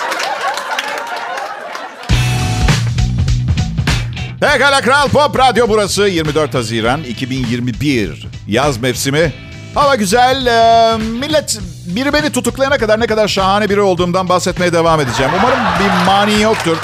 Pekala 4.41 4.81
Kral 4.81 5.09
Pop 5.09 5.39
Radyo 5.39 5.69
burası 5.69 6.03
24 6.03 6.55
Haziran 6.55 7.03
2021 7.03 8.27
yaz 8.49 8.79
mevsimi. 8.79 9.33
Hava 9.75 9.95
güzel. 9.95 10.47
Ee, 10.47 10.97
millet 10.97 11.59
biri 11.87 12.13
beni 12.13 12.33
tutuklayana 12.33 12.79
kadar 12.79 13.01
ne 13.01 13.07
kadar 13.07 13.29
şahane 13.29 13.71
biri 13.71 13.81
olduğumdan 13.81 14.29
bahsetmeye 14.29 14.73
devam 14.73 15.01
edeceğim. 15.01 15.33
Umarım 15.39 15.59
bir 15.59 16.07
mani 16.07 16.43
yoktur. 16.43 16.77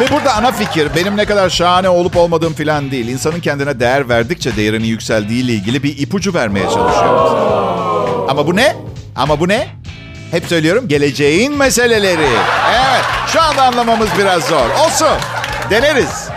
Ve 0.00 0.10
burada 0.12 0.34
ana 0.34 0.52
fikir 0.52 0.88
benim 0.96 1.16
ne 1.16 1.24
kadar 1.24 1.50
şahane 1.50 1.88
olup 1.88 2.16
olmadığım 2.16 2.52
falan 2.52 2.90
değil. 2.90 3.08
İnsanın 3.08 3.40
kendine 3.40 3.80
değer 3.80 4.08
verdikçe 4.08 4.56
değerinin 4.56 4.86
yükseldiği 4.86 5.44
ile 5.44 5.52
ilgili 5.52 5.82
bir 5.82 5.98
ipucu 5.98 6.34
vermeye 6.34 6.64
çalışıyorum. 6.64 8.26
Ama 8.28 8.46
bu 8.46 8.56
ne? 8.56 8.76
Ama 9.16 9.40
bu 9.40 9.48
ne? 9.48 9.68
Hep 10.30 10.44
söylüyorum 10.46 10.88
geleceğin 10.88 11.56
meseleleri. 11.56 12.28
Evet 12.70 13.04
şu 13.26 13.42
anda 13.42 13.62
anlamamız 13.62 14.08
biraz 14.18 14.44
zor. 14.44 14.70
Olsun 14.86 15.18
deneriz. 15.70 16.28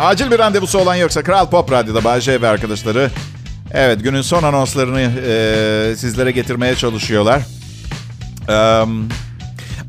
Acil 0.00 0.30
bir 0.30 0.38
randevusu 0.38 0.78
olan 0.78 0.94
yoksa 0.94 1.22
Kral 1.22 1.50
Pop 1.50 1.72
Radyo'da 1.72 2.04
Bayce 2.04 2.42
ve 2.42 2.48
arkadaşları 2.48 3.10
evet 3.72 4.02
günün 4.02 4.22
son 4.22 4.42
anonslarını 4.42 5.00
e, 5.00 5.96
sizlere 5.96 6.30
getirmeye 6.30 6.74
çalışıyorlar. 6.74 7.42
Um, 8.48 9.08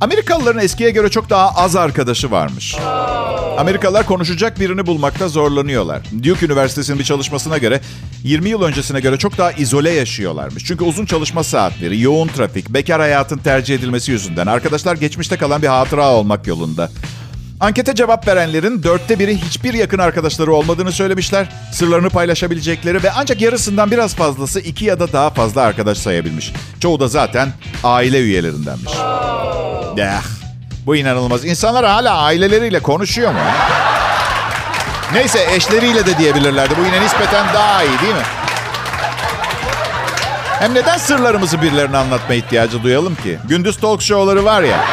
Amerikalıların 0.05 0.63
eskiye 0.63 0.91
göre 0.91 1.09
çok 1.09 1.29
daha 1.29 1.49
az 1.49 1.75
arkadaşı 1.75 2.31
varmış. 2.31 2.75
Amerikalılar 3.57 4.05
konuşacak 4.05 4.59
birini 4.59 4.85
bulmakta 4.85 5.27
zorlanıyorlar. 5.27 6.01
Duke 6.23 6.45
Üniversitesi'nin 6.45 6.99
bir 6.99 7.03
çalışmasına 7.03 7.57
göre 7.57 7.81
20 8.23 8.49
yıl 8.49 8.61
öncesine 8.61 8.99
göre 8.99 9.17
çok 9.17 9.37
daha 9.37 9.51
izole 9.51 9.91
yaşıyorlarmış. 9.91 10.65
Çünkü 10.65 10.83
uzun 10.83 11.05
çalışma 11.05 11.43
saatleri, 11.43 12.01
yoğun 12.01 12.27
trafik, 12.27 12.69
bekar 12.69 13.01
hayatın 13.01 13.37
tercih 13.37 13.75
edilmesi 13.75 14.11
yüzünden 14.11 14.47
arkadaşlar 14.47 14.95
geçmişte 14.95 15.37
kalan 15.37 15.61
bir 15.61 15.67
hatıra 15.67 16.11
olmak 16.11 16.47
yolunda. 16.47 16.91
Ankete 17.59 17.95
cevap 17.95 18.27
verenlerin 18.27 18.83
dörtte 18.83 19.19
biri 19.19 19.37
hiçbir 19.37 19.73
yakın 19.73 19.97
arkadaşları 19.99 20.53
olmadığını 20.53 20.91
söylemişler. 20.91 21.47
Sırlarını 21.71 22.09
paylaşabilecekleri 22.09 23.03
ve 23.03 23.11
ancak 23.11 23.41
yarısından 23.41 23.91
biraz 23.91 24.15
fazlası 24.15 24.59
iki 24.59 24.85
ya 24.85 24.99
da 24.99 25.13
daha 25.13 25.29
fazla 25.29 25.61
arkadaş 25.61 25.97
sayabilmiş. 25.97 26.53
Çoğu 26.79 26.99
da 26.99 27.07
zaten 27.07 27.49
aile 27.83 28.19
üyelerindenmiş. 28.19 28.91
Eh, 29.97 30.21
bu 30.85 30.95
inanılmaz. 30.95 31.45
İnsanlar 31.45 31.85
hala 31.85 32.17
aileleriyle 32.17 32.79
konuşuyor 32.79 33.31
mu? 33.31 33.39
Neyse 35.13 35.47
eşleriyle 35.55 36.05
de 36.05 36.17
diyebilirlerdi. 36.17 36.73
Bu 36.81 36.85
yine 36.85 37.01
nispeten 37.01 37.45
daha 37.53 37.83
iyi 37.83 37.99
değil 38.01 38.15
mi? 38.15 38.23
Hem 40.59 40.73
neden 40.73 40.97
sırlarımızı 40.97 41.61
birilerine 41.61 41.97
anlatma 41.97 42.35
ihtiyacı 42.35 42.83
duyalım 42.83 43.15
ki? 43.15 43.39
Gündüz 43.49 43.77
talk 43.77 44.01
show'ları 44.01 44.45
var 44.45 44.61
ya. 44.61 44.85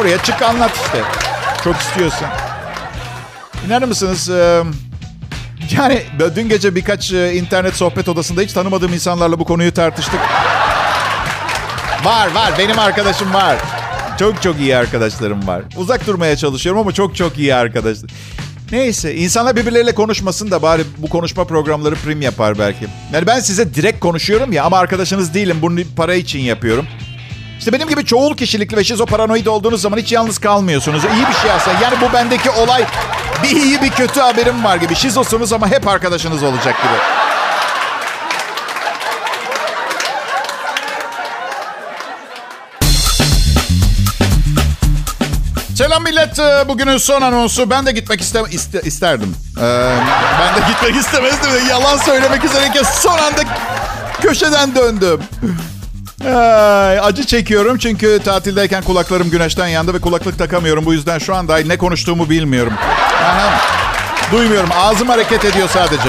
Oraya 0.00 0.18
çık 0.22 0.42
anlat 0.42 0.70
işte. 0.86 1.25
Çok 1.66 1.76
istiyorsan. 1.76 2.28
İnanır 3.66 3.88
mısınız? 3.88 4.30
Yani 5.76 6.02
dün 6.36 6.48
gece 6.48 6.74
birkaç 6.74 7.12
internet 7.12 7.74
sohbet 7.74 8.08
odasında 8.08 8.40
hiç 8.40 8.52
tanımadığım 8.52 8.92
insanlarla 8.92 9.38
bu 9.38 9.44
konuyu 9.44 9.74
tartıştık. 9.74 10.20
Var 12.04 12.34
var 12.34 12.52
benim 12.58 12.78
arkadaşım 12.78 13.34
var. 13.34 13.56
Çok 14.18 14.42
çok 14.42 14.60
iyi 14.60 14.76
arkadaşlarım 14.76 15.46
var. 15.46 15.62
Uzak 15.76 16.06
durmaya 16.06 16.36
çalışıyorum 16.36 16.80
ama 16.80 16.92
çok 16.92 17.16
çok 17.16 17.38
iyi 17.38 17.54
arkadaşlar. 17.54 18.10
Neyse 18.72 19.14
insanlar 19.14 19.56
birbirleriyle 19.56 19.94
konuşmasın 19.94 20.50
da 20.50 20.62
bari 20.62 20.82
bu 20.98 21.08
konuşma 21.08 21.44
programları 21.44 21.94
prim 21.94 22.22
yapar 22.22 22.58
belki. 22.58 22.86
Yani 23.12 23.26
ben 23.26 23.40
size 23.40 23.74
direkt 23.74 24.00
konuşuyorum 24.00 24.52
ya 24.52 24.64
ama 24.64 24.78
arkadaşınız 24.78 25.34
değilim. 25.34 25.56
Bunu 25.62 25.80
para 25.96 26.14
için 26.14 26.40
yapıyorum. 26.40 26.86
İşte 27.58 27.72
benim 27.72 27.88
gibi 27.88 28.04
çoğul 28.04 28.36
kişilikli 28.36 28.76
ve 28.76 28.84
şizoparanoid 28.84 29.46
olduğunuz 29.46 29.82
zaman 29.82 29.98
hiç 29.98 30.12
yalnız 30.12 30.38
kalmıyorsunuz. 30.38 31.04
İyi 31.04 31.28
bir 31.28 31.40
şey 31.42 31.50
aslında. 31.50 31.76
Yani 31.82 31.94
bu 32.00 32.12
bendeki 32.12 32.50
olay 32.50 32.84
bir 33.42 33.50
iyi 33.50 33.82
bir 33.82 33.90
kötü 33.90 34.20
haberim 34.20 34.64
var 34.64 34.76
gibi. 34.76 34.94
Şizosunuz 34.94 35.52
ama 35.52 35.68
hep 35.68 35.88
arkadaşınız 35.88 36.42
olacak 36.42 36.76
gibi. 36.82 36.96
Selam 45.76 46.02
millet. 46.02 46.38
Ee, 46.38 46.68
bugünün 46.68 46.96
son 46.98 47.22
anonsu. 47.22 47.70
Ben 47.70 47.86
de 47.86 47.92
gitmek 47.92 48.20
iste, 48.20 48.42
iste 48.50 48.80
isterdim. 48.84 49.34
Ee, 49.58 49.62
ben 50.40 50.54
de 50.56 50.66
gitmek 50.68 50.96
istemezdim. 51.04 51.68
Yalan 51.68 51.96
söylemek 51.96 52.44
üzereyken 52.44 52.82
son 52.82 53.18
anda 53.18 53.42
köşeden 54.22 54.74
döndüm. 54.74 55.20
Ay, 56.24 56.98
acı 57.00 57.26
çekiyorum 57.26 57.78
çünkü 57.78 58.20
tatildeyken 58.24 58.82
kulaklarım 58.82 59.30
güneşten 59.30 59.66
yandı 59.66 59.94
ve 59.94 59.98
kulaklık 59.98 60.38
takamıyorum. 60.38 60.86
Bu 60.86 60.92
yüzden 60.92 61.18
şu 61.18 61.34
anda 61.34 61.58
ne 61.58 61.76
konuştuğumu 61.76 62.30
bilmiyorum. 62.30 62.72
Aha. 63.22 63.60
Duymuyorum. 64.32 64.70
Ağzım 64.76 65.08
hareket 65.08 65.44
ediyor 65.44 65.68
sadece. 65.68 66.08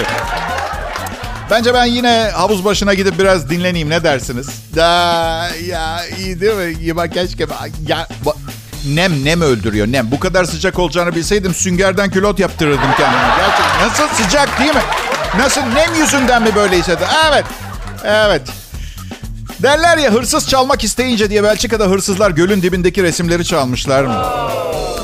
Bence 1.51 1.73
ben 1.73 1.85
yine 1.85 2.31
havuz 2.35 2.65
başına 2.65 2.93
gidip 2.93 3.19
biraz 3.19 3.49
dinleneyim. 3.49 3.89
Ne 3.89 4.03
dersiniz? 4.03 4.47
Da 4.75 4.83
ya 5.65 6.01
iyi 6.17 6.41
değil 6.41 6.53
mi? 6.53 6.85
Ya 6.85 6.95
bak 6.95 7.13
keşke 7.13 7.45
ya 7.87 8.07
bak, 8.25 8.35
nem 8.85 9.25
nem 9.25 9.41
öldürüyor 9.41 9.87
nem. 9.87 10.11
Bu 10.11 10.19
kadar 10.19 10.45
sıcak 10.45 10.79
olacağını 10.79 11.15
bilseydim 11.15 11.53
süngerden 11.53 12.09
külot 12.11 12.39
yaptırırdım 12.39 12.91
kendime. 12.97 13.21
Gerçekten 13.37 13.87
nasıl 13.87 14.23
sıcak 14.23 14.59
değil 14.59 14.73
mi? 14.75 14.81
Nasıl 15.37 15.61
nem 15.61 15.95
yüzünden 15.95 16.43
mi 16.43 16.55
böyle 16.55 16.77
hissediyorum? 16.77 17.15
Evet. 17.29 17.45
Evet. 18.03 18.41
Derler 19.63 19.97
ya 19.97 20.13
hırsız 20.13 20.49
çalmak 20.49 20.83
isteyince 20.83 21.29
diye 21.29 21.43
Belçika'da 21.43 21.85
hırsızlar 21.85 22.31
gölün 22.31 22.61
dibindeki 22.61 23.03
resimleri 23.03 23.45
çalmışlar. 23.45 24.05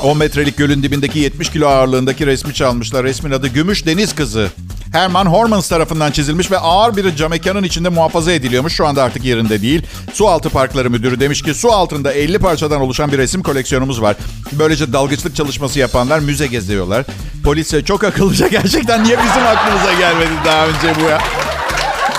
10 0.02 0.18
metrelik 0.18 0.56
gölün 0.56 0.82
dibindeki 0.82 1.18
70 1.18 1.50
kilo 1.50 1.68
ağırlığındaki 1.68 2.26
resmi 2.26 2.54
çalmışlar. 2.54 3.04
Resmin 3.04 3.30
adı 3.30 3.48
Gümüş 3.48 3.86
Deniz 3.86 4.14
Kızı. 4.14 4.48
Herman 4.92 5.26
Hormans 5.26 5.68
tarafından 5.68 6.10
çizilmiş 6.10 6.50
ve 6.50 6.58
ağır 6.58 6.96
bir 6.96 7.16
camekanın 7.16 7.62
içinde 7.62 7.88
muhafaza 7.88 8.32
ediliyormuş. 8.32 8.72
Şu 8.72 8.86
anda 8.86 9.02
artık 9.02 9.24
yerinde 9.24 9.62
değil. 9.62 9.82
Sualtı 10.12 10.50
Parkları 10.50 10.90
Müdürü 10.90 11.20
demiş 11.20 11.42
ki 11.42 11.54
su 11.54 11.72
altında 11.72 12.12
50 12.12 12.38
parçadan 12.38 12.80
oluşan 12.80 13.12
bir 13.12 13.18
resim 13.18 13.42
koleksiyonumuz 13.42 14.02
var. 14.02 14.16
Böylece 14.52 14.92
dalgıçlık 14.92 15.36
çalışması 15.36 15.78
yapanlar 15.78 16.18
müze 16.18 16.46
geziyorlar. 16.46 17.04
Polis 17.44 17.84
çok 17.84 18.04
akıllıca 18.04 18.48
gerçekten 18.58 19.04
niye 19.04 19.18
bizim 19.18 19.46
aklımıza 19.46 19.92
gelmedi 19.92 20.32
daha 20.44 20.66
önce 20.66 21.00
bu 21.00 21.04
ya? 21.04 21.43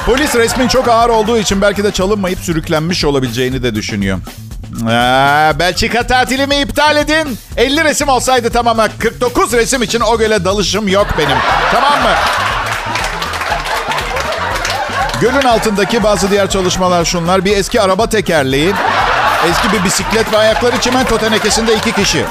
Polis 0.05 0.35
resmin 0.35 0.67
çok 0.67 0.87
ağır 0.87 1.09
olduğu 1.09 1.37
için 1.37 1.61
belki 1.61 1.83
de 1.83 1.91
çalınmayıp 1.91 2.39
sürüklenmiş 2.39 3.05
olabileceğini 3.05 3.63
de 3.63 3.75
düşünüyor. 3.75 4.19
Aa, 4.89 5.59
Belçika 5.59 6.07
tatilimi 6.07 6.55
iptal 6.55 6.97
edin. 6.97 7.37
50 7.57 7.83
resim 7.83 8.09
olsaydı 8.09 8.49
tamam 8.49 8.79
ama 8.79 8.89
49 8.99 9.53
resim 9.53 9.81
için 9.83 9.99
o 9.99 10.17
göle 10.17 10.45
dalışım 10.45 10.87
yok 10.87 11.07
benim. 11.17 11.37
Tamam 11.71 11.93
mı? 12.03 12.09
Gölün 15.21 15.41
altındaki 15.47 16.03
bazı 16.03 16.31
diğer 16.31 16.49
çalışmalar 16.49 17.05
şunlar. 17.05 17.45
Bir 17.45 17.57
eski 17.57 17.81
araba 17.81 18.09
tekerleği, 18.09 18.73
eski 19.49 19.73
bir 19.73 19.83
bisiklet 19.83 20.33
ve 20.33 20.37
ayakları 20.37 20.77
çimento 20.81 21.17
tenekesinde 21.17 21.75
iki 21.75 21.91
kişi. 21.91 22.25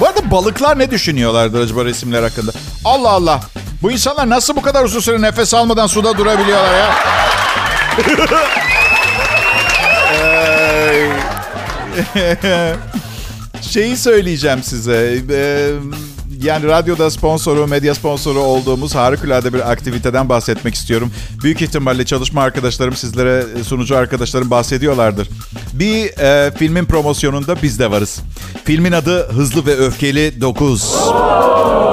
Bu 0.00 0.06
arada 0.06 0.30
balıklar 0.30 0.78
ne 0.78 0.90
düşünüyorlardır 0.90 1.60
acaba 1.60 1.84
resimler 1.84 2.22
hakkında? 2.22 2.52
Allah 2.84 3.10
Allah. 3.10 3.40
Bu 3.82 3.92
insanlar 3.92 4.30
nasıl 4.30 4.56
bu 4.56 4.62
kadar 4.62 4.84
uzun 4.84 5.00
süre 5.00 5.22
nefes 5.22 5.54
almadan 5.54 5.86
suda 5.86 6.18
durabiliyorlar 6.18 6.78
ya? 6.78 6.94
Şeyi 13.62 13.96
söyleyeceğim 13.96 14.62
size. 14.62 15.22
Ee, 15.30 15.70
yani 16.42 16.66
radyoda 16.66 17.10
sponsoru, 17.10 17.66
medya 17.66 17.94
sponsoru 17.94 18.38
olduğumuz 18.38 18.94
harikulade 18.94 19.52
bir 19.52 19.70
aktiviteden 19.70 20.28
bahsetmek 20.28 20.74
istiyorum. 20.74 21.12
Büyük 21.42 21.62
ihtimalle 21.62 22.04
çalışma 22.04 22.42
arkadaşlarım 22.42 22.96
sizlere, 22.96 23.44
sunucu 23.64 23.96
arkadaşlarım 23.96 24.50
bahsediyorlardır. 24.50 25.28
Bir 25.72 26.18
e, 26.18 26.50
filmin 26.50 26.84
promosyonunda 26.84 27.56
biz 27.62 27.78
de 27.78 27.90
varız. 27.90 28.20
Filmin 28.64 28.92
adı 28.92 29.28
Hızlı 29.28 29.66
ve 29.66 29.76
Öfkeli 29.76 30.40
9. 30.40 30.94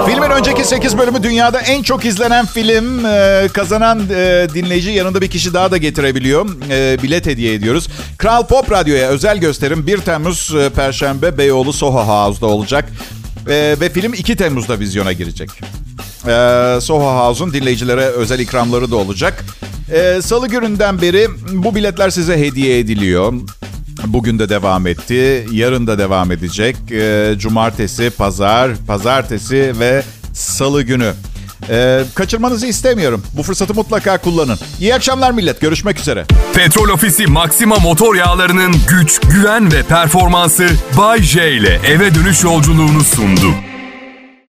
Filmin 0.06 0.30
önceki 0.30 0.64
8 0.64 0.98
bölümü 0.98 1.24
dünyada 1.24 1.60
en 1.60 1.84
çok 1.84 2.06
izlenen 2.06 2.46
film. 2.46 3.06
E, 3.06 3.48
kazanan 3.54 4.00
e, 4.00 4.48
dinleyici 4.54 4.92
yanında 4.92 5.22
bir 5.22 5.28
kişi 5.30 5.54
daha 5.54 5.72
da 5.72 5.78
getirebiliyor. 5.78 6.46
E, 6.70 7.04
bilet 7.04 7.26
hediye 7.26 7.54
ediyoruz. 7.54 7.88
Kral 8.18 8.48
Pop 8.48 8.72
Radyo'ya 8.72 9.10
özel 9.10 9.38
gösterim 9.38 9.88
1 9.88 9.98
Temmuz 9.98 10.56
e, 10.56 10.70
Perşembe 10.70 11.38
Beyoğlu 11.38 11.74
Soho 11.74 12.08
House'da 12.08 12.46
olacak. 12.48 12.90
Ee, 13.48 13.76
ve 13.82 13.90
film 13.90 14.14
2 14.14 14.36
Temmuz'da 14.36 14.80
vizyona 14.80 15.14
girecek. 15.14 15.50
Ee, 16.28 16.78
Soho 16.82 17.26
House'un 17.28 17.54
dinleyicilere 17.54 18.02
özel 18.06 18.40
ikramları 18.40 18.92
da 18.92 18.96
olacak. 18.96 19.46
Ee, 19.92 20.22
Salı 20.22 20.48
gününden 20.48 21.02
beri 21.02 21.28
bu 21.54 21.76
biletler 21.76 22.10
size 22.10 22.38
hediye 22.40 22.80
ediliyor. 22.80 23.34
Bugün 24.06 24.40
de 24.40 24.50
devam 24.50 24.88
etti. 24.88 25.46
Yarın 25.52 25.88
da 25.88 25.98
devam 25.98 26.32
edecek. 26.32 26.76
Ee, 26.92 27.34
cumartesi, 27.38 28.10
pazar, 28.10 28.72
pazartesi 28.88 29.74
ve 29.80 30.04
salı 30.34 30.82
günü. 30.84 31.14
Ee, 31.70 32.04
kaçırmanızı 32.16 32.68
istemiyorum. 32.68 33.24
Bu 33.34 33.44
fırsatı 33.44 33.74
mutlaka 33.74 34.18
kullanın. 34.18 34.58
İyi 34.80 34.96
akşamlar 34.96 35.32
millet. 35.32 35.62
Görüşmek 35.62 36.00
üzere. 36.00 36.26
Petrol 36.54 36.90
Ofisi 36.90 37.28
Maxima 37.28 37.76
motor 37.76 38.16
yağlarının 38.16 38.76
güç, 38.88 39.20
güven 39.20 39.72
ve 39.72 39.84
performansı 39.84 40.68
Bay 40.98 41.22
J 41.22 41.52
ile 41.52 41.80
eve 41.88 42.16
dönüş 42.16 42.44
yolculuğunu 42.44 43.04
sundu. 43.04 43.54